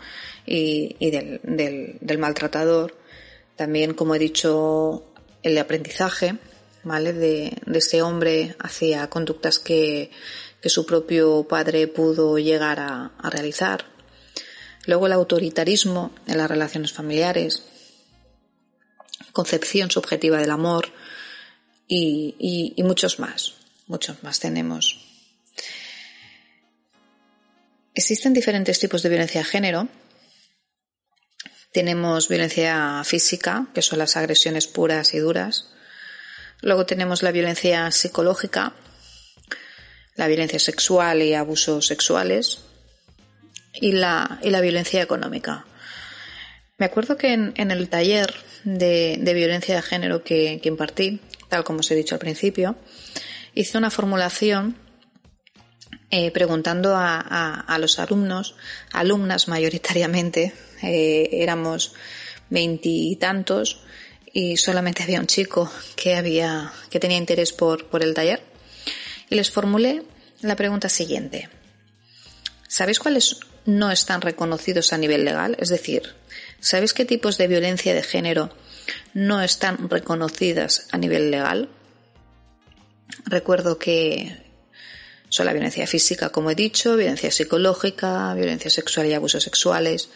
y, 0.46 1.10
del, 1.10 2.18
maltratador, 2.18 2.96
también, 3.56 3.94
como 3.94 4.14
he 4.14 4.18
dicho, 4.18 5.04
el 5.42 5.58
aprendizaje 5.58 6.38
¿vale? 6.84 7.12
de, 7.12 7.58
ese 7.74 8.02
hombre 8.02 8.54
hacia 8.60 9.08
conductas 9.10 9.58
que, 9.58 10.10
su 10.64 10.84
propio 10.84 11.44
padre 11.48 11.86
pudo 11.86 12.36
llegar 12.36 12.78
a 12.80 13.30
realizar 13.30 13.86
Luego 14.88 15.06
el 15.06 15.12
autoritarismo 15.12 16.12
en 16.26 16.38
las 16.38 16.48
relaciones 16.48 16.94
familiares, 16.94 17.62
concepción 19.32 19.90
subjetiva 19.90 20.38
del 20.38 20.50
amor 20.50 20.88
y, 21.86 22.74
muchos 22.78 23.18
más, 23.18 23.52
muchos 23.86 24.22
más 24.22 24.40
tenemos. 24.40 25.07
Existen 27.98 28.32
diferentes 28.32 28.78
tipos 28.78 29.02
de 29.02 29.08
violencia 29.08 29.40
de 29.40 29.44
género. 29.44 29.88
Tenemos 31.72 32.28
violencia 32.28 33.02
física, 33.02 33.66
que 33.74 33.82
son 33.82 33.98
las 33.98 34.16
agresiones 34.16 34.68
puras 34.68 35.14
y 35.14 35.18
duras. 35.18 35.72
Luego 36.60 36.86
tenemos 36.86 37.24
la 37.24 37.32
violencia 37.32 37.90
psicológica, 37.90 38.72
la 40.14 40.28
violencia 40.28 40.60
sexual 40.60 41.22
y 41.22 41.34
abusos 41.34 41.88
sexuales 41.88 42.60
y 43.74 43.90
la, 43.90 44.38
y 44.44 44.50
la 44.50 44.60
violencia 44.60 45.02
económica. 45.02 45.66
Me 46.76 46.86
acuerdo 46.86 47.16
que 47.16 47.32
en, 47.32 47.70
el 47.72 47.88
taller 47.88 48.32
de, 48.62 49.18
violencia 49.34 49.74
de 49.74 49.82
género 49.82 50.22
que, 50.22 50.60
impartí, 50.62 51.18
tal 51.48 51.64
como 51.64 51.80
os 51.80 51.90
he 51.90 51.96
dicho 51.96 52.14
al 52.14 52.20
principio, 52.20 52.76
hice 53.54 53.76
una 53.76 53.90
formulación 53.90 54.76
eh, 56.10 56.30
preguntando 56.30 56.94
a, 56.96 57.76
los 57.78 57.98
alumnos, 57.98 58.54
alumnas 58.92 59.46
mayoritariamente, 59.48 60.54
eh, 60.82 61.28
éramos 61.32 61.92
veintitantos 62.48 63.82
y 64.32 64.56
solamente 64.56 65.02
había 65.02 65.20
un 65.20 65.26
chico 65.26 65.70
que 65.96 66.14
había 66.14 66.72
que 66.90 67.00
tenía 67.00 67.18
interés 67.18 67.52
por, 67.52 67.86
por 67.86 68.02
el 68.02 68.14
taller 68.14 68.42
y 69.28 69.34
les 69.34 69.50
formulé 69.50 70.02
la 70.40 70.56
pregunta 70.56 70.88
siguiente. 70.88 71.50
¿Sabéis 72.68 73.00
cuáles 73.00 73.40
no 73.66 73.90
están 73.90 74.22
reconocidos 74.22 74.92
a 74.94 74.98
nivel 74.98 75.24
legal? 75.24 75.56
Es 75.60 75.68
decir, 75.68 76.14
¿sabéis 76.60 76.94
qué 76.94 77.04
tipos 77.04 77.36
de 77.36 77.48
violencia 77.48 77.92
de 77.92 78.02
género 78.02 78.50
no 79.12 79.42
están 79.42 79.90
reconocidas 79.90 80.88
a 80.90 80.96
nivel 80.96 81.30
legal? 81.30 81.68
Recuerdo 83.26 83.78
que 83.78 84.47
son 85.28 85.46
la 85.46 85.52
violencia 85.52 85.86
física, 85.86 86.30
como 86.30 86.50
he 86.50 86.54
dicho, 86.54 86.96
violencia 86.96 87.30
psicológica, 87.30 88.34
violencia 88.34 88.70
sexual 88.70 89.06
y 89.06 89.14
abusos 89.14 89.42
sexuales 89.42 90.10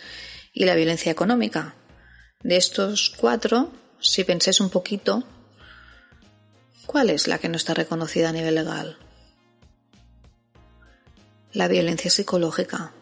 y 0.52 0.64
la 0.64 0.74
violencia 0.74 1.12
económica. 1.12 1.74
De 2.42 2.56
estos 2.56 3.10
cuatro, 3.10 3.72
si 4.00 4.24
pensáis 4.24 4.60
un 4.60 4.70
poquito, 4.70 5.24
¿cuál 6.86 7.10
es 7.10 7.28
la 7.28 7.38
que 7.38 7.48
no 7.48 7.56
está 7.56 7.74
reconocida 7.74 8.30
a 8.30 8.32
nivel 8.32 8.54
legal? 8.54 8.98
la 11.52 11.68
violencia 11.68 12.10
psicológica. 12.10 12.92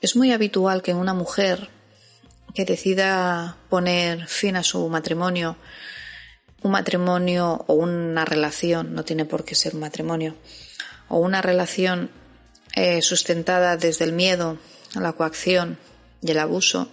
Es 0.00 0.16
muy 0.16 0.32
habitual 0.32 0.82
que 0.82 0.94
una 0.94 1.14
mujer 1.14 1.68
que 2.54 2.64
decida 2.64 3.56
poner 3.68 4.26
fin 4.26 4.56
a 4.56 4.62
su 4.62 4.88
matrimonio, 4.88 5.56
un 6.64 6.70
matrimonio 6.70 7.62
o 7.68 7.74
una 7.74 8.24
relación, 8.24 8.94
no 8.94 9.04
tiene 9.04 9.26
por 9.26 9.44
qué 9.44 9.54
ser 9.54 9.74
un 9.74 9.80
matrimonio, 9.80 10.34
o 11.08 11.18
una 11.18 11.42
relación 11.42 12.10
eh, 12.74 13.02
sustentada 13.02 13.76
desde 13.76 14.06
el 14.06 14.14
miedo, 14.14 14.58
la 14.94 15.12
coacción 15.12 15.78
y 16.22 16.30
el 16.30 16.38
abuso, 16.38 16.90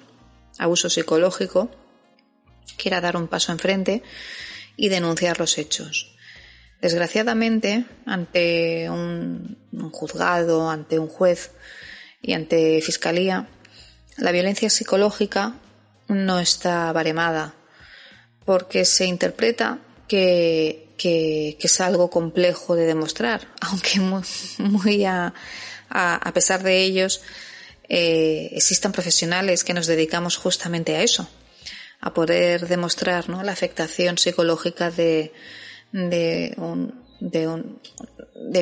abuso 0.59 0.89
psicológico, 0.89 1.71
quiera 2.77 2.99
dar 2.99 3.15
un 3.15 3.29
paso 3.29 3.53
enfrente 3.53 4.03
y 4.75 4.89
denunciar 4.89 5.39
los 5.39 5.57
hechos. 5.57 6.17
Desgraciadamente, 6.81 7.85
ante 8.05 8.89
un, 8.89 9.57
juzgado, 9.93 10.69
ante 10.69 10.99
un 10.99 11.07
juez 11.07 11.51
y 12.21 12.33
ante 12.33 12.81
fiscalía, 12.81 13.47
la 14.17 14.33
violencia 14.33 14.69
psicológica 14.69 15.55
no 16.09 16.39
está 16.41 16.91
baremada 16.91 17.55
porque 18.45 18.85
se 18.85 19.05
interpreta 19.05 19.79
que, 20.07 20.87
es 21.03 21.81
algo 21.81 22.09
complejo 22.09 22.75
de 22.75 22.85
demostrar, 22.85 23.47
aunque 23.61 23.99
muy, 23.99 25.05
a, 25.05 25.33
pesar 26.33 26.63
de 26.63 26.81
ellos 26.83 27.21
eh, 27.89 28.49
existan 28.53 28.91
profesionales 28.91 29.63
que 29.63 29.73
nos 29.73 29.87
dedicamos 29.87 30.37
justamente 30.37 30.95
a 30.95 31.01
eso, 31.01 31.27
a 31.99 32.13
poder 32.13 32.67
demostrar 32.67 33.29
¿no? 33.29 33.43
la 33.43 33.51
afectación 33.51 34.17
psicológica 34.17 34.91
de, 34.91 35.33
de, 35.91 36.55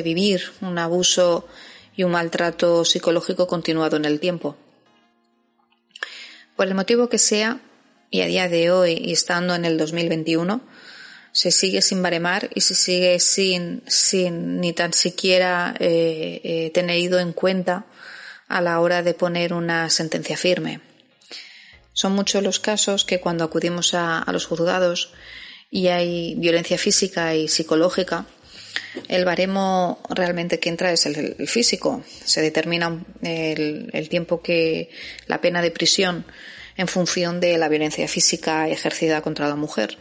vivir 0.02 0.42
un 0.60 0.78
abuso 0.78 1.46
y 1.96 2.04
un 2.04 2.12
maltrato 2.12 2.84
psicológico 2.84 3.46
continuado 3.46 3.96
en 3.96 4.04
el 4.04 4.20
tiempo. 4.20 4.56
Por 6.56 6.68
el 6.68 6.74
motivo 6.74 7.08
que 7.08 7.18
sea, 7.18 7.60
y 8.10 8.22
a 8.22 8.26
día 8.26 8.48
de 8.48 8.70
hoy, 8.70 9.00
y 9.00 9.12
estando 9.12 9.54
en 9.54 9.64
el 9.64 9.78
2021, 9.78 10.60
se 11.32 11.50
sigue 11.50 11.80
sin 11.80 12.02
baremar 12.02 12.50
y 12.54 12.60
se 12.60 12.74
sigue 12.74 13.20
sin, 13.20 13.82
sin 13.86 14.60
ni 14.60 14.72
tan 14.72 14.92
siquiera 14.92 15.74
eh, 15.78 16.40
eh, 16.42 16.72
en 16.74 17.32
cuenta 17.32 17.86
a 18.48 18.60
la 18.60 18.80
hora 18.80 19.02
de 19.02 19.14
poner 19.14 19.52
una 19.52 19.88
sentencia 19.90 20.36
firme. 20.36 20.80
Son 21.92 22.12
muchos 22.12 22.42
los 22.42 22.58
casos 22.58 23.04
que 23.04 23.20
cuando 23.20 23.44
acudimos 23.44 23.94
a, 23.94 24.24
los 24.32 24.46
juzgados 24.46 25.12
y 25.70 25.88
hay 25.88 26.34
violencia 26.36 26.78
física 26.78 27.34
y 27.36 27.46
psicológica, 27.46 28.26
el 29.06 29.24
baremo 29.24 30.02
realmente 30.08 30.58
que 30.58 30.68
entra 30.68 30.92
es 30.92 31.06
el, 31.06 31.46
físico. 31.46 32.02
Se 32.24 32.40
determina 32.40 33.04
el, 33.22 34.08
tiempo 34.08 34.42
que 34.42 34.90
la 35.26 35.40
pena 35.40 35.62
de 35.62 35.70
prisión 35.70 36.24
en 36.80 36.88
función 36.88 37.40
de 37.40 37.58
la 37.58 37.68
violencia 37.68 38.08
física 38.08 38.66
ejercida 38.66 39.20
contra 39.20 39.48
la 39.48 39.54
mujer, 39.54 39.98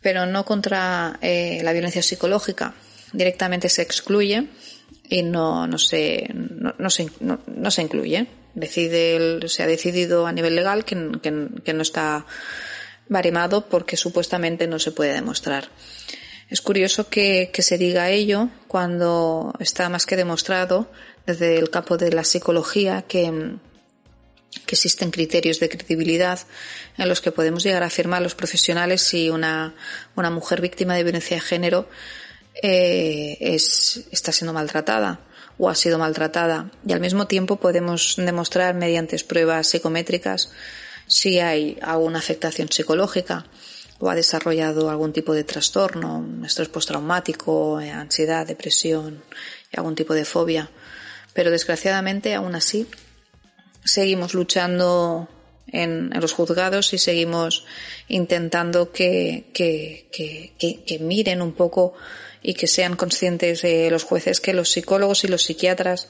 pero 0.00 0.26
no 0.26 0.44
contra 0.44 1.18
eh, 1.20 1.60
la 1.64 1.72
violencia 1.72 2.02
psicológica. 2.02 2.72
Directamente 3.12 3.68
se 3.68 3.82
excluye 3.82 4.48
y 5.08 5.24
no, 5.24 5.66
no, 5.66 5.76
se, 5.76 6.28
no, 6.32 6.88
se, 6.88 7.10
no, 7.20 7.70
se 7.70 7.82
incluye. 7.82 8.28
Decide 8.54 9.48
se 9.48 9.64
ha 9.64 9.66
decidido 9.66 10.28
a 10.28 10.32
nivel 10.32 10.54
legal 10.54 10.84
que, 10.84 11.10
que, 11.20 11.72
no 11.72 11.82
está 11.82 12.26
baremado 13.08 13.68
porque 13.68 13.96
supuestamente 13.96 14.68
no 14.68 14.78
se 14.78 14.92
puede 14.92 15.14
demostrar. 15.14 15.68
Es 16.48 16.60
curioso 16.60 17.08
que, 17.08 17.50
que, 17.52 17.62
se 17.62 17.76
diga 17.76 18.10
ello 18.10 18.50
cuando 18.68 19.52
está 19.58 19.88
más 19.88 20.06
que 20.06 20.14
demostrado 20.14 20.92
desde 21.26 21.58
el 21.58 21.70
campo 21.70 21.96
de 21.96 22.12
la 22.12 22.22
psicología 22.22 23.02
que, 23.02 23.56
que 24.66 24.74
existen 24.74 25.10
criterios 25.10 25.60
de 25.60 25.68
credibilidad 25.68 26.38
en 26.96 27.08
los 27.08 27.20
que 27.20 27.32
podemos 27.32 27.62
llegar 27.62 27.82
a 27.82 27.86
afirmar 27.86 28.22
los 28.22 28.34
profesionales 28.34 29.02
si 29.02 29.30
una, 29.30 29.74
una 30.16 30.30
mujer 30.30 30.60
víctima 30.60 30.94
de 30.94 31.02
violencia 31.02 31.36
de 31.36 31.40
género 31.40 31.88
eh, 32.62 33.36
es, 33.40 34.04
está 34.10 34.32
siendo 34.32 34.52
maltratada 34.52 35.20
o 35.58 35.68
ha 35.68 35.74
sido 35.74 35.98
maltratada 35.98 36.70
y 36.86 36.92
al 36.92 37.00
mismo 37.00 37.26
tiempo 37.26 37.56
podemos 37.56 38.14
demostrar 38.16 38.74
mediante 38.74 39.18
pruebas 39.24 39.68
psicométricas 39.68 40.50
si 41.06 41.38
hay 41.40 41.78
alguna 41.82 42.18
afectación 42.18 42.68
psicológica 42.70 43.46
o 43.98 44.10
ha 44.10 44.14
desarrollado 44.14 44.90
algún 44.90 45.12
tipo 45.12 45.34
de 45.34 45.44
trastorno, 45.44 46.26
estrés 46.44 46.68
postraumático, 46.68 47.78
ansiedad, 47.78 48.46
depresión 48.46 49.22
algún 49.76 49.94
tipo 49.94 50.14
de 50.14 50.24
fobia. 50.24 50.70
Pero 51.32 51.50
desgraciadamente 51.50 52.34
aún 52.34 52.54
así 52.54 52.86
seguimos 53.84 54.34
luchando 54.34 55.28
en, 55.68 56.10
los 56.20 56.32
juzgados 56.32 56.92
y 56.94 56.98
seguimos 56.98 57.64
intentando 58.08 58.92
que, 58.92 59.50
que, 59.52 60.08
que, 60.58 60.98
miren 61.00 61.42
un 61.42 61.52
poco 61.52 61.94
y 62.42 62.54
que 62.54 62.66
sean 62.66 62.96
conscientes 62.96 63.62
los 63.90 64.04
jueces 64.04 64.40
que 64.40 64.54
los 64.54 64.70
psicólogos 64.70 65.24
y 65.24 65.28
los 65.28 65.42
psiquiatras 65.42 66.08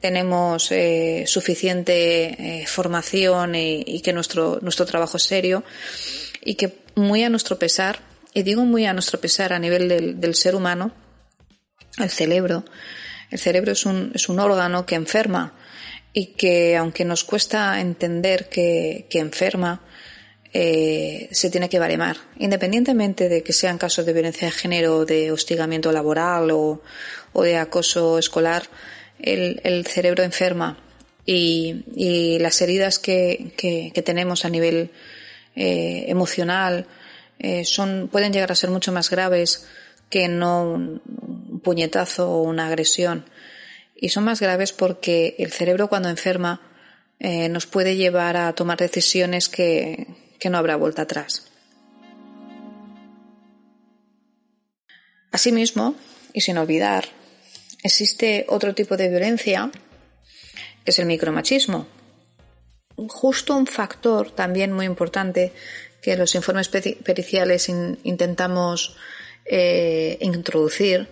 tenemos 0.00 0.70
eh, 0.72 1.24
suficiente 1.26 2.62
eh, 2.62 2.66
formación 2.66 3.54
y, 3.54 4.00
que 4.02 4.12
nuestro, 4.12 4.58
nuestro 4.60 4.86
trabajo 4.86 5.16
es 5.16 5.22
serio 5.22 5.64
y 6.44 6.54
que 6.54 6.78
muy 6.94 7.24
a 7.24 7.30
nuestro 7.30 7.58
pesar, 7.58 8.00
y 8.34 8.42
digo 8.42 8.64
muy 8.64 8.86
a 8.86 8.92
nuestro 8.92 9.20
pesar 9.20 9.52
a 9.52 9.58
nivel 9.58 9.88
del, 9.88 10.20
del 10.20 10.34
ser 10.34 10.54
humano, 10.54 10.92
el 11.98 12.10
cerebro, 12.10 12.64
el 13.30 13.38
cerebro 13.38 13.72
es 13.72 13.86
un, 13.86 14.12
es 14.14 14.28
un 14.28 14.38
órgano 14.38 14.84
que 14.86 14.94
enferma 14.94 15.54
y 16.18 16.28
que 16.28 16.78
aunque 16.78 17.04
nos 17.04 17.24
cuesta 17.24 17.78
entender 17.78 18.48
que, 18.48 19.06
enferma, 19.10 19.82
eh, 20.50 21.28
se 21.30 21.50
tiene 21.50 21.68
que 21.68 21.78
baremar, 21.78 22.16
independientemente 22.38 23.28
de 23.28 23.42
que 23.42 23.52
sean 23.52 23.76
casos 23.76 24.06
de 24.06 24.14
violencia 24.14 24.46
de 24.46 24.52
género, 24.52 25.04
de 25.04 25.30
hostigamiento 25.30 25.92
laboral 25.92 26.50
o, 26.52 26.80
de 27.34 27.58
acoso 27.58 28.18
escolar, 28.18 28.62
el, 29.18 29.84
cerebro 29.86 30.22
enferma 30.22 30.78
y, 31.26 32.38
las 32.40 32.62
heridas 32.62 32.98
que, 32.98 33.92
tenemos 34.02 34.46
a 34.46 34.48
nivel 34.48 34.92
eh, 35.54 36.06
emocional 36.08 36.86
eh, 37.38 37.66
son, 37.66 38.08
pueden 38.10 38.32
llegar 38.32 38.52
a 38.52 38.54
ser 38.54 38.70
mucho 38.70 38.90
más 38.90 39.10
graves 39.10 39.66
que 40.08 40.28
no 40.28 40.62
un 40.62 41.60
puñetazo 41.62 42.30
o 42.30 42.40
una 42.40 42.68
agresión 42.68 43.26
y 43.96 44.10
son 44.10 44.24
más 44.24 44.40
graves 44.40 44.72
porque 44.72 45.34
el 45.38 45.52
cerebro 45.52 45.88
cuando 45.88 46.08
enferma 46.08 46.60
eh, 47.18 47.48
nos 47.48 47.66
puede 47.66 47.96
llevar 47.96 48.36
a 48.36 48.52
tomar 48.54 48.78
decisiones 48.78 49.48
que, 49.48 50.06
que 50.38 50.50
no 50.50 50.58
habrá 50.58 50.76
vuelta 50.76 51.02
atrás. 51.02 51.50
Asimismo, 55.32 55.94
y 56.32 56.40
sin 56.42 56.58
olvidar, 56.58 57.06
existe 57.82 58.46
otro 58.48 58.74
tipo 58.74 58.96
de 58.96 59.08
violencia, 59.08 59.70
que 60.84 60.90
es 60.90 60.98
el 60.98 61.06
micromachismo. 61.06 61.86
Justo 62.96 63.56
un 63.56 63.66
factor 63.66 64.30
también 64.30 64.72
muy 64.72 64.86
importante 64.86 65.52
que 66.00 66.16
los 66.16 66.34
informes 66.34 66.68
periciales 66.68 67.68
intentamos 67.68 68.96
eh, 69.44 70.18
introducir, 70.20 71.08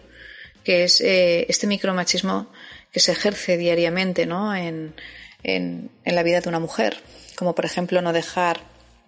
que 0.63 0.85
es 0.85 1.01
eh, 1.01 1.47
este 1.49 1.67
micromachismo 1.67 2.51
que 2.95 3.01
se 3.01 3.11
ejerce 3.11 3.57
diariamente 3.57 4.25
¿no? 4.25 4.55
en, 4.55 4.95
en, 5.43 5.91
la 6.05 6.23
vida 6.23 6.41
de 6.41 6.49
una 6.49 6.61
mujer, 6.61 7.03
como 7.35 7.53
por 7.53 7.65
ejemplo 7.65 8.01
no 8.01 8.13
dejar 8.13 8.61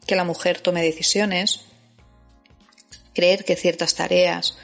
que 0.09 0.17
la 0.17 0.25
mujer 0.25 0.61
tome 0.61 0.83
decisiones, 0.83 1.61
creer 3.15 3.45
que 3.45 3.55
ciertas 3.55 3.95
tareas 3.95 4.59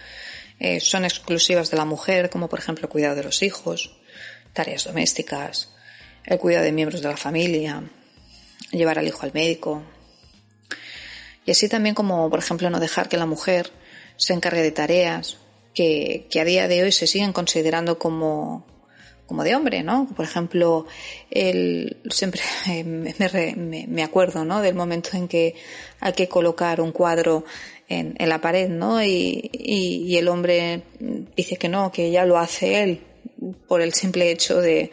eh, 0.58 0.80
son 0.80 1.04
exclusivas 1.04 1.70
de 1.70 1.76
la 1.76 1.84
mujer, 1.84 2.30
como 2.30 2.48
por 2.48 2.58
ejemplo 2.58 2.86
el 2.86 2.90
cuidado 2.90 3.14
de 3.14 3.22
los 3.22 3.44
hijos, 3.44 3.96
tareas 4.52 4.84
domésticas, 4.84 5.72
el 6.24 6.38
cuidado 6.38 6.64
de 6.64 6.72
miembros 6.72 7.00
de 7.00 7.08
la 7.08 7.16
familia, 7.16 7.80
llevar 8.72 8.98
al 8.98 9.06
hijo 9.06 9.22
al 9.22 9.32
médico. 9.32 9.84
Y 11.46 11.52
así 11.52 11.68
también 11.68 11.94
como 11.94 12.28
por 12.28 12.40
ejemplo 12.40 12.68
no 12.70 12.80
dejar 12.80 13.08
que 13.08 13.16
la 13.16 13.26
mujer 13.26 13.70
se 14.16 14.32
encargue 14.32 14.62
de 14.62 14.72
tareas 14.72 15.36
que, 15.74 16.26
que 16.28 16.40
a 16.40 16.44
día 16.44 16.66
de 16.66 16.82
hoy 16.82 16.90
se 16.90 17.06
siguen 17.06 17.32
considerando 17.32 18.00
como, 18.00 18.66
como 19.26 19.44
de 19.44 19.54
hombre, 19.54 19.82
¿no? 19.82 20.08
Por 20.14 20.24
ejemplo, 20.24 20.86
el, 21.30 21.96
siempre 22.10 22.42
me, 22.84 23.86
me, 23.88 24.02
acuerdo, 24.02 24.44
¿no? 24.44 24.60
Del 24.60 24.74
momento 24.74 25.10
en 25.14 25.28
que 25.28 25.54
hay 26.00 26.12
que 26.12 26.28
colocar 26.28 26.80
un 26.80 26.92
cuadro 26.92 27.44
en, 27.88 28.14
en 28.18 28.28
la 28.28 28.40
pared, 28.40 28.68
¿no? 28.68 29.02
Y, 29.02 29.50
y, 29.52 30.16
el 30.16 30.28
hombre 30.28 30.82
dice 31.36 31.56
que 31.56 31.68
no, 31.68 31.92
que 31.92 32.10
ya 32.10 32.24
lo 32.24 32.38
hace 32.38 32.82
él 32.82 33.00
por 33.66 33.80
el 33.80 33.92
simple 33.92 34.30
hecho 34.30 34.60
de, 34.60 34.90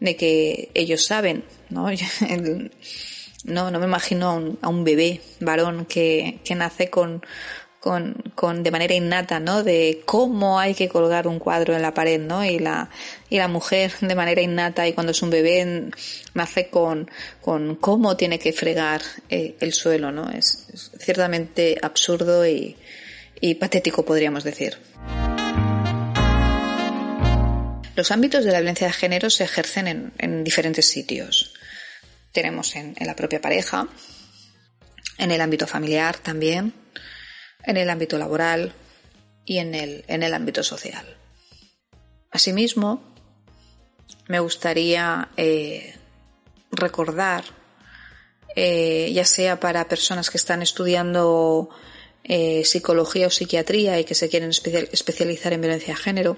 de 0.00 0.16
que 0.16 0.70
ellos 0.74 1.04
saben, 1.04 1.44
¿no? 1.68 1.86
no, 3.44 3.70
no 3.70 3.78
me 3.78 3.86
imagino 3.86 4.28
a 4.28 4.34
un, 4.34 4.58
a 4.62 4.68
un 4.68 4.84
bebé 4.84 5.20
varón 5.40 5.86
que, 5.86 6.40
que 6.44 6.54
nace 6.54 6.90
con, 6.90 7.22
con, 7.80 8.14
con, 8.34 8.62
de 8.62 8.70
manera 8.70 8.94
innata, 8.94 9.40
¿no? 9.40 9.62
De 9.62 10.02
cómo 10.04 10.58
hay 10.58 10.74
que 10.74 10.88
colgar 10.88 11.26
un 11.26 11.38
cuadro 11.38 11.74
en 11.74 11.82
la 11.82 11.94
pared, 11.94 12.20
¿no? 12.20 12.44
Y 12.44 12.58
la, 12.58 12.90
y 13.30 13.38
la 13.38 13.48
mujer 13.48 13.92
de 14.00 14.14
manera 14.14 14.42
innata 14.42 14.86
y 14.86 14.92
cuando 14.92 15.12
es 15.12 15.22
un 15.22 15.30
bebé 15.30 15.90
nace 16.34 16.68
con, 16.68 17.08
con 17.40 17.76
cómo 17.76 18.16
tiene 18.16 18.40
que 18.40 18.52
fregar 18.52 19.02
eh, 19.28 19.56
el 19.60 19.72
suelo, 19.72 20.10
¿no? 20.10 20.28
Es, 20.30 20.92
ciertamente 20.98 21.78
absurdo 21.80 22.46
y, 22.46 22.76
y 23.40 23.54
patético, 23.54 24.04
podríamos 24.04 24.42
decir. 24.42 24.76
Los 27.94 28.10
ámbitos 28.10 28.44
de 28.44 28.50
la 28.50 28.58
violencia 28.58 28.88
de 28.88 28.92
género 28.92 29.30
se 29.30 29.44
ejercen 29.44 29.86
en, 29.86 30.12
en 30.18 30.42
diferentes 30.42 30.86
sitios. 30.86 31.54
Tenemos 32.32 32.74
en, 32.74 32.94
en 32.98 33.06
la 33.06 33.14
propia 33.14 33.40
pareja, 33.40 33.88
en 35.18 35.30
el 35.30 35.40
ámbito 35.40 35.66
familiar 35.68 36.18
también, 36.18 36.72
en 37.62 37.76
el 37.76 37.90
ámbito 37.90 38.18
laboral 38.18 38.72
y 39.44 39.58
en 39.58 39.74
el, 39.74 40.04
en 40.08 40.22
el 40.24 40.34
ámbito 40.34 40.64
social. 40.64 41.16
Asimismo, 42.30 43.09
me 44.28 44.40
gustaría 44.40 45.28
eh, 45.36 45.94
recordar, 46.70 47.44
eh, 48.56 49.10
ya 49.12 49.24
sea 49.24 49.60
para 49.60 49.88
personas 49.88 50.30
que 50.30 50.38
están 50.38 50.62
estudiando 50.62 51.70
eh, 52.24 52.64
psicología 52.64 53.26
o 53.26 53.30
psiquiatría 53.30 53.98
y 53.98 54.04
que 54.04 54.14
se 54.14 54.28
quieren 54.28 54.50
especializar 54.50 55.52
en 55.52 55.60
violencia 55.60 55.94
de 55.94 56.00
género, 56.00 56.36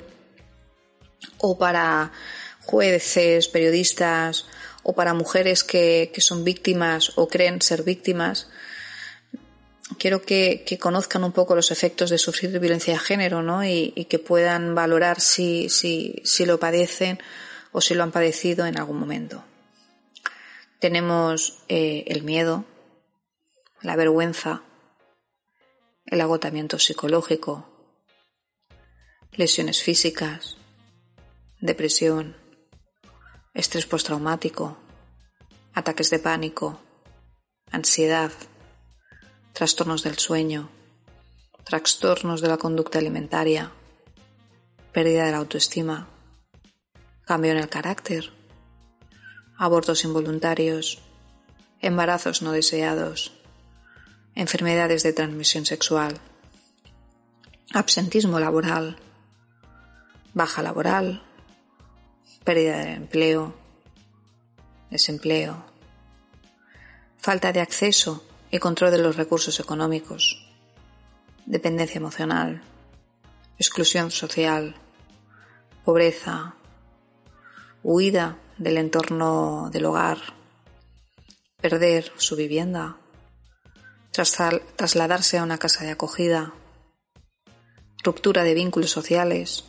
o 1.39 1.59
para 1.59 2.13
jueces, 2.61 3.49
periodistas, 3.49 4.47
o 4.83 4.95
para 4.95 5.15
mujeres 5.15 5.65
que, 5.65 6.11
que 6.13 6.21
son 6.21 6.45
víctimas 6.45 7.13
o 7.17 7.29
creen 7.29 7.63
ser 7.63 7.83
víctimas, 7.83 8.49
quiero 9.99 10.23
que, 10.23 10.65
conozcan 10.81 11.25
un 11.25 11.33
poco 11.33 11.55
los 11.55 11.71
efectos 11.71 12.11
de 12.11 12.19
sufrir 12.19 12.59
violencia 12.59 12.95
de 12.95 12.99
género, 12.99 13.43
¿no? 13.43 13.65
Y, 13.65 14.07
que 14.09 14.19
puedan 14.19 14.75
valorar 14.75 15.21
si, 15.21 15.69
si, 15.69 16.21
si 16.25 16.47
lo 16.47 16.59
padecen 16.59 17.19
o 17.73 17.81
si 17.81 17.95
lo 17.95 18.03
han 18.03 18.13
padecido 18.13 18.67
en 18.67 18.79
algún 18.79 18.99
momento. 18.99 19.45
Tenemos 20.79 21.63
eh, 21.69 22.05
el 22.09 22.23
miedo, 22.23 22.65
la 23.81 23.97
vergüenza, 23.97 24.63
el 26.07 26.21
agotamiento 26.21 26.79
psicológico, 26.79 27.69
lesiones 29.33 29.83
físicas, 29.83 30.57
depresión, 31.61 32.37
estrés 33.55 33.87
postraumático, 33.87 34.77
ataques 35.73 36.11
de 36.11 36.19
pánico, 36.19 36.81
ansiedad, 37.71 38.33
trastornos 39.53 40.03
del 40.03 40.19
sueño, 40.19 40.69
trastornos 41.65 42.41
de 42.41 42.49
la 42.49 42.59
conducta 42.59 42.99
alimentaria, 42.99 43.73
pérdida 44.93 45.25
de 45.25 45.31
la 45.31 45.39
autoestima, 45.39 46.09
cambio 47.33 47.53
en 47.53 47.57
el 47.57 47.71
carácter, 47.71 48.31
abortos 49.57 50.05
involuntarios, 50.05 51.01
embarazos 51.81 52.43
no 52.43 52.53
deseados, 52.53 53.33
enfermedades 54.35 55.03
de 55.03 55.15
transmisión 55.15 55.65
sexual, 55.65 56.21
absentismo 57.73 58.39
laboral, 58.39 58.99
baja 60.35 60.61
laboral, 60.63 61.23
pérdida 62.45 62.77
de 62.85 62.93
empleo, 62.93 63.55
desempleo, 64.91 65.65
falta 67.17 67.51
de 67.51 67.63
acceso 67.63 68.23
y 68.51 68.59
control 68.59 68.91
de 68.91 68.99
los 68.99 69.17
recursos 69.17 69.59
económicos, 69.59 70.53
dependencia 71.47 71.97
emocional, 71.97 72.61
exclusión 73.57 74.11
social, 74.11 74.75
pobreza, 75.83 76.57
huida 77.83 78.39
del 78.59 78.79
entorno 78.79 79.71
del 79.73 79.87
hogar, 79.87 80.19
perder 81.61 82.13
su 82.17 82.37
vivienda, 82.37 82.97
trasladarse 84.13 85.39
a 85.39 85.43
una 85.43 85.59
casa 85.59 85.85
de 85.85 85.91
acogida, 85.91 86.53
ruptura 88.03 88.45
de 88.45 88.55
vínculos 88.55 88.91
sociales, 88.91 89.65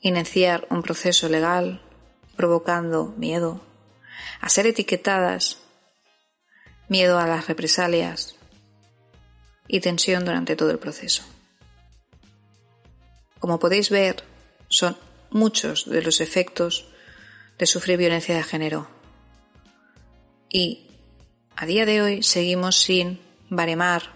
iniciar 0.00 0.66
un 0.70 0.82
proceso 0.82 1.28
legal 1.28 1.82
provocando 2.36 3.14
miedo, 3.16 3.60
a 4.40 4.48
ser 4.48 4.66
etiquetadas, 4.66 5.58
miedo 6.88 7.18
a 7.18 7.26
las 7.26 7.46
represalias 7.46 8.36
y 9.68 9.80
tensión 9.80 10.24
durante 10.24 10.56
todo 10.56 10.70
el 10.70 10.78
proceso. 10.78 11.22
Como 13.38 13.58
podéis 13.58 13.90
ver, 13.90 14.24
son 14.68 14.96
muchos 15.30 15.88
de 15.88 16.02
los 16.02 16.20
efectos 16.20 16.86
de 17.58 17.66
sufrir 17.66 17.98
violencia 17.98 18.34
de 18.34 18.42
género. 18.42 18.88
Y 20.48 20.88
a 21.56 21.66
día 21.66 21.86
de 21.86 22.02
hoy 22.02 22.22
seguimos 22.22 22.80
sin 22.80 23.20
baremar 23.48 24.14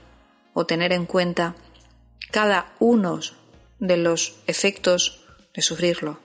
o 0.55 0.66
tener 0.66 0.92
en 0.92 1.07
cuenta 1.07 1.55
cada 2.31 2.74
uno 2.79 3.20
de 3.79 3.96
los 3.96 4.37
efectos 4.46 5.24
de 5.55 5.62
sufrirlo. 5.62 6.18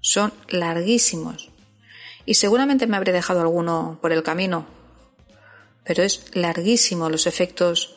Son 0.00 0.32
larguísimos 0.48 1.50
y 2.24 2.34
seguramente 2.34 2.86
me 2.86 2.96
habré 2.96 3.12
dejado 3.12 3.40
alguno 3.40 3.98
por 4.00 4.12
el 4.12 4.22
camino, 4.22 4.66
pero 5.84 6.02
es 6.02 6.34
larguísimo 6.34 7.10
los 7.10 7.26
efectos 7.26 7.96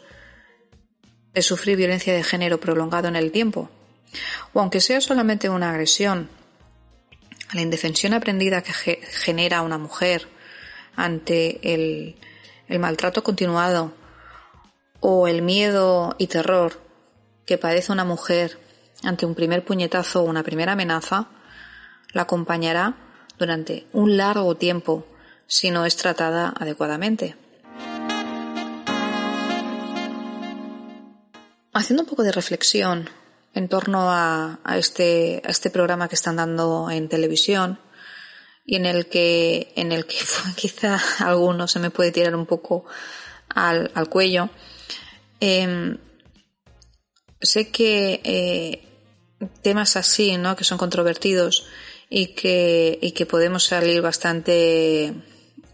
de 1.34 1.42
sufrir 1.42 1.78
violencia 1.78 2.14
de 2.14 2.24
género 2.24 2.60
prolongado 2.60 3.08
en 3.08 3.16
el 3.16 3.32
tiempo. 3.32 3.70
O 4.54 4.60
aunque 4.60 4.82
sea 4.82 5.02
solamente 5.02 5.50
una 5.50 5.72
agresión, 5.72 6.30
la 7.54 7.62
indefensión 7.62 8.14
aprendida 8.14 8.62
que 8.62 8.74
genera 8.74 9.62
una 9.62 9.78
mujer 9.78 10.28
ante 10.96 11.74
el, 11.74 12.16
el 12.68 12.80
maltrato 12.80 13.24
continuado 13.24 13.94
o 15.00 15.28
el 15.28 15.42
miedo 15.42 16.16
y 16.18 16.28
terror 16.28 16.82
que 17.46 17.58
padece 17.58 17.92
una 17.92 18.06
mujer 18.06 18.60
ante 19.04 19.26
un 19.26 19.36
primer 19.36 19.64
puñetazo 19.64 20.22
o 20.22 20.26
una 20.26 20.44
primera 20.44 20.74
amenaza, 20.74 21.28
la 22.12 22.24
acompañará 22.24 22.96
durante 23.38 23.86
un 23.94 24.18
largo 24.18 24.56
tiempo 24.56 25.06
si 25.48 25.70
no 25.70 25.86
es 25.86 25.96
tratada 25.96 26.54
adecuadamente. 26.58 27.36
Haciendo 31.74 32.04
un 32.04 32.10
poco 32.10 32.24
de 32.24 32.32
reflexión 32.32 33.10
en 33.56 33.70
torno 33.70 34.12
a, 34.12 34.60
este, 34.78 35.42
a 35.46 35.50
este 35.50 35.70
programa 35.70 36.10
que 36.10 36.16
están 36.16 36.36
dando 36.36 36.90
en 36.92 37.08
televisión 37.08 37.80
y 38.66 38.76
en 38.76 38.86
el 38.86 39.08
que, 39.08 39.72
en 39.76 39.94
el 39.94 40.06
que 40.06 40.18
quizá 40.56 41.00
alguno 41.20 41.68
se 41.68 41.80
me 41.80 41.90
puede 41.90 42.12
tirar 42.12 42.36
un 42.36 42.46
poco 42.46 42.86
al, 43.50 43.90
cuello. 44.10 44.50
Em, 45.40 45.98
sé 47.42 47.72
que 47.72 48.22
eh, 48.24 49.48
temas 49.62 49.96
así, 49.96 50.38
¿no? 50.38 50.56
Que 50.58 50.66
son 50.66 50.78
controvertidos 50.78 51.66
y 52.10 52.36
que, 52.36 53.00
y 53.02 53.12
que 53.12 53.26
podemos 53.26 53.64
salir 53.64 54.02
bastante 54.02 55.14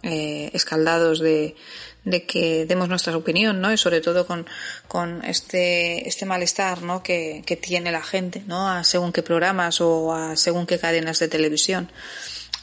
eh, 0.04 0.52
escaldados 0.54 1.20
de, 1.20 1.56
de 2.04 2.26
que 2.26 2.66
demos 2.66 2.90
nuestra 2.90 3.16
opinión, 3.16 3.62
¿no? 3.62 3.76
Sobre 3.78 4.02
todo 4.02 4.26
con, 4.26 4.48
con 4.88 5.24
este, 5.24 6.08
este 6.08 6.26
malestar, 6.26 6.82
¿no? 6.82 7.04
Que, 7.04 7.44
que 7.46 7.56
tiene 7.56 7.92
la 7.92 8.02
gente, 8.02 8.44
¿no? 8.48 8.70
A 8.70 8.84
según 8.84 9.12
qué 9.12 9.22
programas 9.22 9.82
o 9.82 10.14
a 10.14 10.36
según 10.36 10.66
qué 10.66 10.80
cadenas 10.80 11.20
de 11.20 11.28
televisión. 11.28 11.92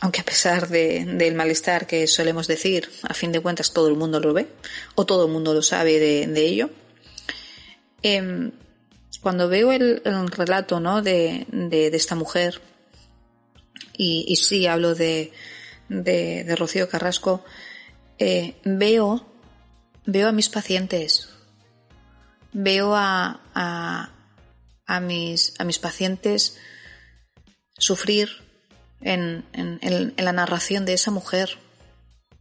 Aunque 0.01 0.20
a 0.20 0.24
pesar 0.24 0.68
de, 0.68 1.05
del 1.05 1.35
malestar 1.35 1.87
que 1.87 2.07
solemos 2.07 2.46
decir, 2.46 2.90
a 3.03 3.14
fin 3.14 3.33
de 3.33 3.40
cuentas 3.40 3.72
todo 3.72 3.88
el 3.88 3.96
mundo 3.96 4.20
lo 4.20 4.33
ve, 4.33 4.48
o 4.94 5.07
todo 5.07 5.27
el 5.27 5.33
mundo 5.33 5.55
lo 5.55 5.62
sabe 5.62 5.98
de, 5.98 6.27
de 6.27 6.46
ello. 6.46 6.70
Eh, 8.03 8.51
cuando 9.20 9.48
veo 9.48 9.72
el, 9.72 10.03
el 10.05 10.29
relato, 10.29 10.81
¿no? 10.81 11.03
De, 11.03 11.46
de, 11.51 11.88
esta 11.88 12.14
mujer, 12.14 12.61
y, 13.96 14.37
sí 14.37 14.66
hablo 14.66 14.94
de, 14.94 15.33
de, 15.88 16.44
de 16.44 16.57
Rocío 16.57 16.88
Carrasco, 16.88 17.44
eh, 18.18 18.57
veo, 18.64 19.27
veo 20.08 20.26
a 20.26 20.32
mis 20.32 20.48
pacientes, 20.48 21.28
veo 22.54 22.96
a, 22.96 23.42
a, 24.86 25.00
mis, 25.00 25.52
a 25.60 25.64
mis 25.64 25.78
pacientes 25.78 26.56
sufrir 27.76 28.30
en, 29.02 29.44
en, 29.52 30.14
la 30.16 30.32
narración 30.32 30.86
de 30.86 30.94
esa 30.94 31.10
mujer. 31.10 31.58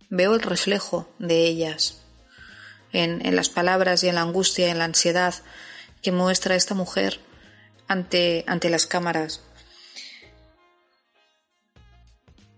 Veo 0.10 0.34
el 0.34 0.42
reflejo 0.42 1.14
de 1.20 1.46
ellas 1.46 2.02
en, 2.94 3.26
en 3.26 3.36
las 3.36 3.50
palabras 3.50 4.02
y 4.02 4.08
en 4.08 4.16
la 4.16 4.22
angustia 4.22 4.68
y 4.68 4.70
en 4.70 4.78
la 4.78 4.86
ansiedad 4.86 5.36
que 6.02 6.14
muestra 6.14 6.56
esta 6.56 6.74
mujer 6.74 7.20
ante, 7.90 8.46
ante 8.48 8.70
las 8.70 8.88
cámaras. 8.88 9.42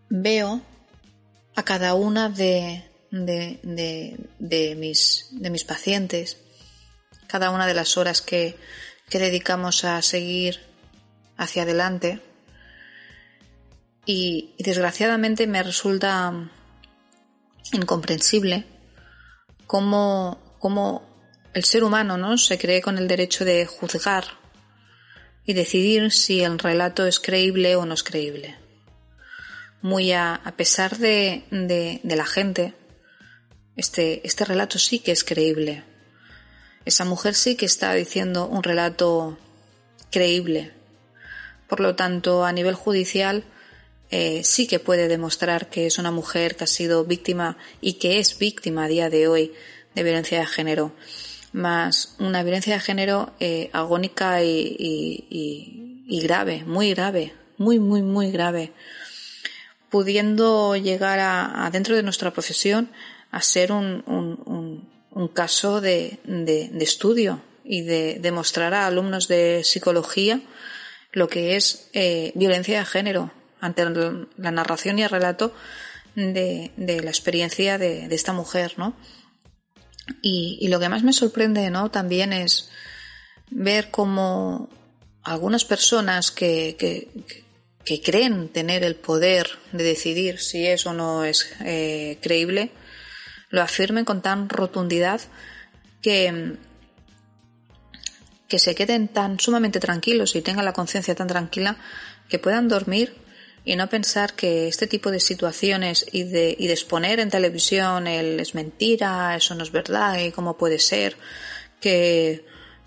Veo 0.08 0.62
a 1.56 1.64
cada 1.64 1.96
una 1.96 2.30
de, 2.30 2.89
de, 3.12 3.60
de, 3.64 4.18
de, 4.40 4.76
mis, 4.76 5.28
de 5.32 5.50
mis 5.50 5.64
pacientes, 5.64 6.38
cada 7.28 7.52
una 7.52 7.68
de 7.68 7.74
las 7.74 7.98
horas 7.98 8.22
que, 8.22 8.58
que 9.10 9.20
dedicamos 9.20 9.84
a 9.84 10.02
seguir 10.02 10.60
hacia 11.38 11.64
adelante. 11.64 12.22
Y, 14.06 14.56
y, 14.58 14.64
desgraciadamente 14.64 15.46
me 15.46 15.62
resulta 15.62 16.34
incomprensible 17.74 18.66
cómo, 19.68 20.56
cómo 20.60 21.08
el 21.54 21.64
ser 21.64 21.84
humano 21.84 22.18
¿no? 22.18 22.38
se 22.38 22.58
cree 22.58 22.82
con 22.82 22.98
el 22.98 23.08
derecho 23.08 23.46
de 23.46 23.66
juzgar 23.68 24.26
y 25.46 25.54
decidir 25.54 26.12
si 26.12 26.42
el 26.42 26.60
relato 26.60 27.06
es 27.06 27.20
creíble 27.20 27.76
o 27.76 27.86
no 27.86 27.94
es 27.94 28.04
creíble. 28.04 28.56
Muy 29.82 30.12
a, 30.12 30.36
a 30.36 30.52
pesar 30.54 30.98
de, 30.98 31.44
de, 31.52 32.02
de 32.04 32.16
la 32.16 32.26
gente, 32.26 32.74
este, 33.80 34.28
este 34.28 34.44
relato 34.44 34.78
sí 34.78 35.00
que 35.00 35.14
es 35.14 35.24
creíble. 35.24 35.84
Esa 36.84 37.06
mujer 37.06 37.34
sí 37.34 37.56
que 37.56 37.66
está 37.66 37.94
diciendo 37.94 38.46
un 38.46 38.62
relato 38.62 39.38
creíble. 40.12 40.74
Por 41.68 41.80
lo 41.80 41.96
tanto, 41.96 42.44
a 42.44 42.52
nivel 42.52 42.76
judicial, 42.76 43.46
eh, 44.12 44.42
sí 44.44 44.68
que 44.68 44.80
puede 44.80 45.08
demostrar 45.08 45.70
que 45.70 45.86
es 45.86 45.98
una 45.98 46.12
mujer 46.12 46.58
que 46.58 46.66
ha 46.66 46.68
sido 46.68 47.06
víctima 47.06 47.58
y 47.80 47.94
que 47.94 48.20
es 48.20 48.38
víctima 48.38 48.84
a 48.84 48.88
día 48.90 49.10
de 49.10 49.30
hoy 49.30 49.54
de 49.96 50.04
violencia 50.04 50.40
de 50.40 50.46
género. 50.46 50.92
Más 51.54 52.16
una 52.20 52.44
violencia 52.44 52.74
de 52.74 52.82
género 52.82 53.32
eh, 53.40 53.70
agónica 53.72 54.44
y, 54.44 56.22
grave, 56.24 56.66
muy 56.66 56.94
grave, 56.94 57.34
muy, 57.58 57.80
muy, 57.80 58.02
muy 58.02 58.30
grave. 58.32 58.74
Pudiendo 59.90 60.76
llegar 60.76 61.20
a 61.22 61.70
dentro 61.72 61.96
de 61.96 62.04
nuestra 62.04 62.32
profesión 62.32 62.90
a 63.32 63.42
ser 63.42 63.72
un, 63.72 64.04
un, 64.08 64.90
un 65.12 65.28
caso 65.28 65.82
de, 65.82 66.20
de, 66.24 66.72
estudio 66.80 67.42
y 67.64 67.82
de 67.82 68.20
demostrar 68.20 68.74
a 68.74 68.88
alumnos 68.88 69.28
de 69.28 69.64
psicología 69.64 70.42
lo 71.12 71.28
que 71.28 71.56
es 71.56 71.90
eh, 71.94 72.32
violencia 72.36 72.80
de 72.80 72.86
género 72.86 73.32
ante 73.60 73.84
la 74.38 74.52
narración 74.52 75.00
y 75.00 75.04
el 75.04 75.10
relato 75.10 75.54
de, 76.16 76.72
de 76.78 77.02
la 77.02 77.10
experiencia 77.10 77.78
de, 77.78 78.08
de, 78.08 78.16
esta 78.16 78.34
mujer, 78.34 78.74
¿no? 78.78 78.96
Y, 80.22 80.68
lo 80.70 80.80
que 80.80 80.90
más 80.90 81.04
me 81.04 81.14
sorprende, 81.14 81.70
¿no? 81.70 81.92
También 81.92 82.34
es 82.34 82.70
ver 83.52 83.92
cómo 83.92 84.70
algunas 85.24 85.66
personas 85.66 86.32
que, 86.32 86.76
que, 86.78 88.02
creen 88.04 88.50
tener 88.50 88.84
el 88.84 88.96
poder 88.96 89.50
de 89.72 89.84
decidir 89.84 90.40
si 90.40 90.68
es 90.68 90.86
o 90.86 90.94
no 90.94 91.24
es 91.24 91.52
eh, 91.66 92.20
creíble, 92.22 92.72
lo 93.50 93.62
afirmen 93.62 94.06
con 94.06 94.22
tan 94.22 94.50
rotundidad 94.50 95.22
que, 96.02 96.58
que 98.48 98.60
se 98.60 98.76
queden 98.76 99.08
tan 99.08 99.40
sumamente 99.40 99.80
tranquilos 99.80 100.36
y 100.36 100.42
tengan 100.42 100.66
la 100.66 100.74
conciencia 100.74 101.16
tan 101.16 101.28
tranquila 101.28 101.78
que 102.30 102.40
puedan 102.40 102.68
dormir 102.68 103.16
y 103.66 103.76
no 103.76 103.90
pensar 103.90 104.34
que 104.34 104.68
este 104.68 104.88
tipo 104.88 105.12
de 105.12 105.20
situaciones 105.20 106.06
y 106.12 106.24
de, 106.24 106.56
y 106.58 106.68
de 106.68 106.74
exponer 106.74 107.20
en 107.20 107.30
televisión 107.30 108.08
el 108.08 108.40
es 108.40 108.56
mentira, 108.56 109.36
eso 109.36 109.54
no 109.56 109.64
es 109.64 109.72
verdad 109.72 110.20
y 110.20 110.32
cómo 110.32 110.58
puede 110.58 110.80
ser 110.80 111.16
que, 111.80 112.46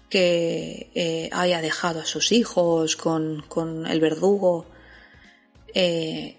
que 0.08 0.90
eh, 0.94 1.28
haya 1.32 1.60
dejado 1.60 2.00
a 2.00 2.04
sus 2.06 2.32
hijos 2.32 2.96
con, 2.96 3.42
con 3.48 3.86
el 3.86 4.00
verdugo. 4.00 4.66
Eh, 5.74 6.36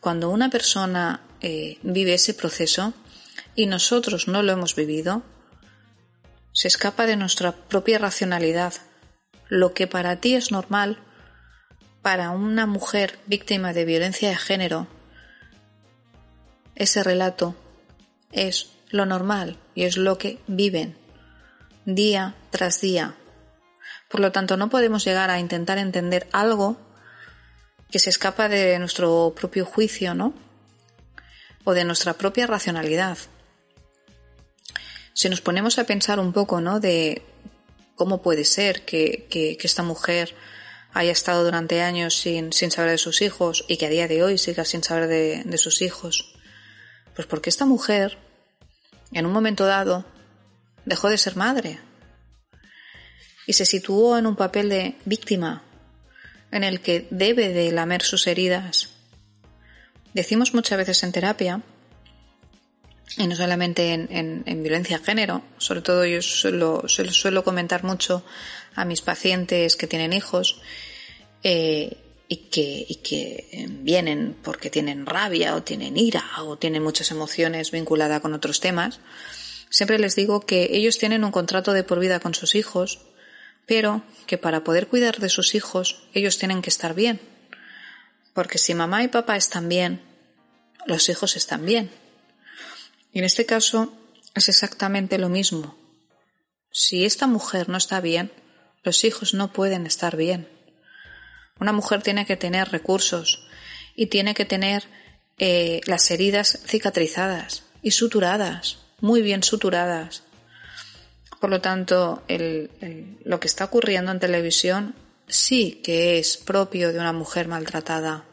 cuando 0.00 0.30
una 0.30 0.50
persona 0.50 1.22
eh, 1.40 1.78
vive 1.82 2.14
ese 2.14 2.34
proceso 2.34 2.94
y 3.58 3.66
nosotros 3.66 4.28
no 4.28 4.44
lo 4.44 4.52
hemos 4.52 4.76
vivido, 4.76 5.24
se 6.52 6.68
escapa 6.68 7.06
de 7.06 7.16
nuestra 7.16 7.50
propia 7.50 7.98
racionalidad. 7.98 8.72
Lo 9.48 9.74
que 9.74 9.88
para 9.88 10.20
ti 10.20 10.36
es 10.36 10.52
normal 10.52 10.98
para 12.00 12.30
una 12.30 12.66
mujer 12.66 13.18
víctima 13.26 13.72
de 13.72 13.84
violencia 13.84 14.28
de 14.28 14.36
género, 14.36 14.86
ese 16.76 17.02
relato 17.02 17.56
es 18.30 18.70
lo 18.90 19.06
normal 19.06 19.58
y 19.74 19.82
es 19.82 19.96
lo 19.96 20.18
que 20.18 20.38
viven 20.46 20.96
día 21.84 22.36
tras 22.50 22.80
día. 22.80 23.16
Por 24.08 24.20
lo 24.20 24.30
tanto, 24.30 24.56
no 24.56 24.70
podemos 24.70 25.04
llegar 25.04 25.30
a 25.30 25.40
intentar 25.40 25.78
entender 25.78 26.28
algo 26.30 26.76
que 27.90 27.98
se 27.98 28.10
escapa 28.10 28.48
de 28.48 28.78
nuestro 28.78 29.34
propio 29.34 29.64
juicio, 29.64 30.14
¿no? 30.14 30.32
O 31.64 31.74
de 31.74 31.84
nuestra 31.84 32.12
propia 32.12 32.46
racionalidad. 32.46 33.18
Si 35.18 35.28
nos 35.28 35.40
ponemos 35.40 35.80
a 35.80 35.84
pensar 35.84 36.20
un 36.20 36.32
poco, 36.32 36.60
¿no? 36.60 36.78
De 36.78 37.22
cómo 37.96 38.22
puede 38.22 38.44
ser 38.44 38.84
que, 38.84 39.26
que 39.28 39.58
esta 39.64 39.82
mujer 39.82 40.36
haya 40.92 41.10
estado 41.10 41.42
durante 41.42 41.82
años 41.82 42.14
sin, 42.14 42.52
sin 42.52 42.70
saber 42.70 42.92
de 42.92 42.98
sus 42.98 43.20
hijos 43.20 43.64
y 43.66 43.78
que 43.78 43.86
a 43.86 43.88
día 43.88 44.06
de 44.06 44.22
hoy 44.22 44.38
siga 44.38 44.64
sin 44.64 44.84
saber 44.84 45.08
de, 45.08 45.42
de 45.44 45.58
sus 45.58 45.82
hijos? 45.82 46.36
Pues 47.16 47.26
porque 47.26 47.50
esta 47.50 47.64
mujer, 47.64 48.16
en 49.10 49.26
un 49.26 49.32
momento 49.32 49.66
dado, 49.66 50.04
dejó 50.84 51.08
de 51.08 51.18
ser 51.18 51.34
madre 51.34 51.80
y 53.44 53.54
se 53.54 53.66
situó 53.66 54.18
en 54.18 54.26
un 54.28 54.36
papel 54.36 54.68
de 54.68 54.98
víctima 55.04 55.64
en 56.52 56.62
el 56.62 56.80
que 56.80 57.08
debe 57.10 57.48
de 57.48 57.72
lamer 57.72 58.02
sus 58.02 58.28
heridas. 58.28 58.90
Decimos 60.14 60.54
muchas 60.54 60.78
veces 60.78 61.02
en 61.02 61.10
terapia, 61.10 61.60
y 63.16 63.26
no 63.26 63.34
solamente 63.34 63.92
en, 63.92 64.42
en, 64.44 64.62
violencia 64.62 64.98
de 64.98 65.04
género, 65.04 65.42
sobre 65.58 65.80
todo 65.80 66.04
yo 66.04 66.20
suelo, 66.22 66.84
suelo 66.86 67.44
comentar 67.44 67.84
mucho 67.84 68.24
a 68.74 68.84
mis 68.84 69.00
pacientes 69.00 69.76
que 69.76 69.86
tienen 69.86 70.12
hijos 70.12 70.60
eh, 71.42 71.96
y, 72.28 72.36
que, 72.36 72.86
y 72.88 72.96
que 72.96 73.66
vienen 73.80 74.36
porque 74.42 74.70
tienen 74.70 75.06
rabia 75.06 75.56
o 75.56 75.62
tienen 75.62 75.96
ira 75.96 76.24
o 76.44 76.58
tienen 76.58 76.82
muchas 76.82 77.10
emociones 77.10 77.70
vinculadas 77.70 78.20
con 78.20 78.34
otros 78.34 78.60
temas, 78.60 79.00
siempre 79.70 79.98
les 79.98 80.14
digo 80.14 80.40
que 80.40 80.68
ellos 80.72 80.98
tienen 80.98 81.24
un 81.24 81.32
contrato 81.32 81.72
de 81.72 81.84
por 81.84 81.98
vida 81.98 82.20
con 82.20 82.34
sus 82.34 82.54
hijos, 82.54 83.00
pero 83.66 84.02
que 84.26 84.38
para 84.38 84.64
poder 84.64 84.88
cuidar 84.88 85.18
de 85.18 85.28
sus 85.28 85.54
hijos 85.54 86.02
ellos 86.14 86.38
tienen 86.38 86.62
que 86.62 86.70
estar 86.70 86.94
bien. 86.94 87.20
Porque 88.32 88.58
si 88.58 88.74
mamá 88.74 89.02
y 89.02 89.08
papá 89.08 89.36
están 89.36 89.68
bien, 89.68 90.00
los 90.86 91.08
hijos 91.08 91.36
están 91.36 91.66
bien. 91.66 91.90
Y 93.12 93.18
en 93.18 93.24
este 93.24 93.46
caso 93.46 93.92
es 94.34 94.48
exactamente 94.48 95.18
lo 95.18 95.28
mismo. 95.28 95.76
Si 96.70 97.04
esta 97.04 97.26
mujer 97.26 97.68
no 97.68 97.76
está 97.76 98.00
bien, 98.00 98.30
los 98.82 99.04
hijos 99.04 99.34
no 99.34 99.52
pueden 99.52 99.86
estar 99.86 100.16
bien. 100.16 100.48
Una 101.60 101.72
mujer 101.72 102.02
tiene 102.02 102.26
que 102.26 102.36
tener 102.36 102.68
recursos 102.68 103.46
y 103.96 104.06
tiene 104.06 104.34
que 104.34 104.44
tener 104.44 104.84
eh, 105.38 105.80
las 105.86 106.10
heridas 106.10 106.60
cicatrizadas 106.66 107.64
y 107.82 107.92
suturadas, 107.92 108.78
muy 109.00 109.22
bien 109.22 109.42
suturadas. 109.42 110.22
Por 111.40 111.50
lo 111.50 111.60
tanto, 111.60 112.22
lo 112.28 113.40
que 113.40 113.46
está 113.46 113.64
ocurriendo 113.64 114.10
en 114.10 114.18
televisión 114.18 114.94
sí 115.28 115.80
que 115.84 116.18
es 116.18 116.36
propio 116.36 116.92
de 116.92 116.98
una 116.98 117.12
mujer 117.12 117.46
maltratada. 117.46 118.24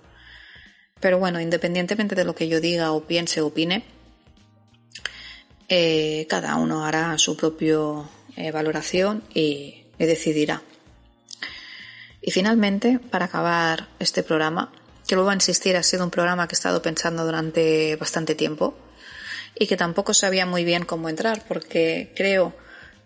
Pero 0.99 1.19
bueno, 1.19 1.39
independientemente 1.39 2.15
de 2.15 2.23
lo 2.23 2.33
que 2.33 2.47
yo 2.47 2.61
diga 2.61 2.91
o 2.91 3.05
piense 3.05 3.41
o 3.41 3.47
opine, 3.47 3.85
eh, 5.67 6.27
cada 6.29 6.55
uno 6.55 6.85
hará 6.85 7.17
su 7.17 7.35
propia 7.35 7.77
eh, 8.35 8.51
valoración 8.51 9.23
y, 9.33 9.81
decidirá. 9.97 10.61
Y 12.21 12.31
finalmente, 12.31 12.99
para 12.99 13.25
acabar 13.25 13.87
este 13.99 14.23
programa, 14.23 14.71
que 15.07 15.15
vuelvo 15.15 15.31
a 15.31 15.35
insistir, 15.35 15.77
ha 15.77 15.83
sido 15.83 16.03
un 16.03 16.11
programa 16.11 16.47
que 16.47 16.55
he 16.55 16.57
estado 16.57 16.81
pensando 16.81 17.23
durante 17.23 17.95
bastante 17.95 18.35
tiempo 18.35 18.75
y 19.57 19.67
que 19.67 19.77
tampoco 19.77 20.13
sabía 20.13 20.45
muy 20.45 20.65
bien 20.65 20.83
cómo 20.83 21.07
entrar 21.07 21.43
porque 21.47 22.11
creo 22.15 22.53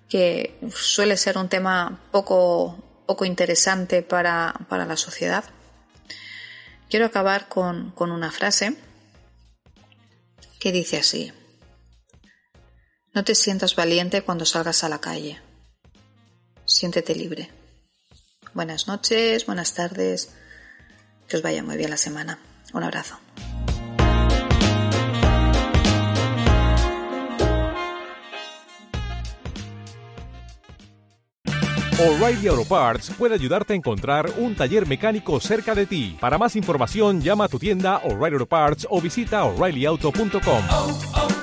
que 0.10 0.58
suele 0.74 1.16
ser 1.16 1.38
un 1.38 1.48
tema 1.48 2.02
poco, 2.12 3.04
poco 3.06 3.26
interesante 3.26 4.02
para, 4.02 4.54
para 4.68 4.86
la 4.86 4.98
sociedad. 4.98 5.44
Quiero 6.90 7.06
acabar 7.06 7.48
con, 7.50 7.92
con 7.92 8.12
una 8.12 8.32
frase 8.32 8.76
que 10.60 10.72
dice 10.72 10.98
así. 10.98 11.32
No 13.14 13.24
te 13.24 13.36
sientas 13.36 13.76
valiente 13.76 14.22
cuando 14.22 14.46
salgas 14.46 14.84
a 14.84 14.90
la 14.90 15.00
calle 15.00 15.40
siéntete 16.70 17.16
libre. 17.16 17.50
Buenas 18.54 18.88
noches, 18.88 19.46
buenas 19.46 19.74
tardes, 19.74 20.34
que 21.28 21.38
os 21.38 21.44
vaya 21.44 21.64
muy 21.64 21.78
bien 21.78 21.90
la 21.90 21.98
semana. 21.98 22.40
Un 22.74 22.84
abrazo. 22.84 23.18
O'Reilly 32.02 32.48
Auto 32.48 32.64
Parts 32.64 33.12
puede 33.18 33.34
ayudarte 33.34 33.74
a 33.74 33.76
encontrar 33.76 34.32
un 34.38 34.56
taller 34.56 34.88
mecánico 34.88 35.38
cerca 35.42 35.76
de 35.76 35.86
ti. 35.86 36.18
Para 36.22 36.38
más 36.38 36.56
información, 36.56 37.20
llama 37.20 37.44
a 37.46 37.48
tu 37.50 37.60
tienda 37.60 37.98
O'Reilly 38.06 38.36
Auto 38.36 38.46
Parts 38.46 38.88
o 38.90 39.02
visita 39.02 39.44
oreillyauto.com. 39.44 41.39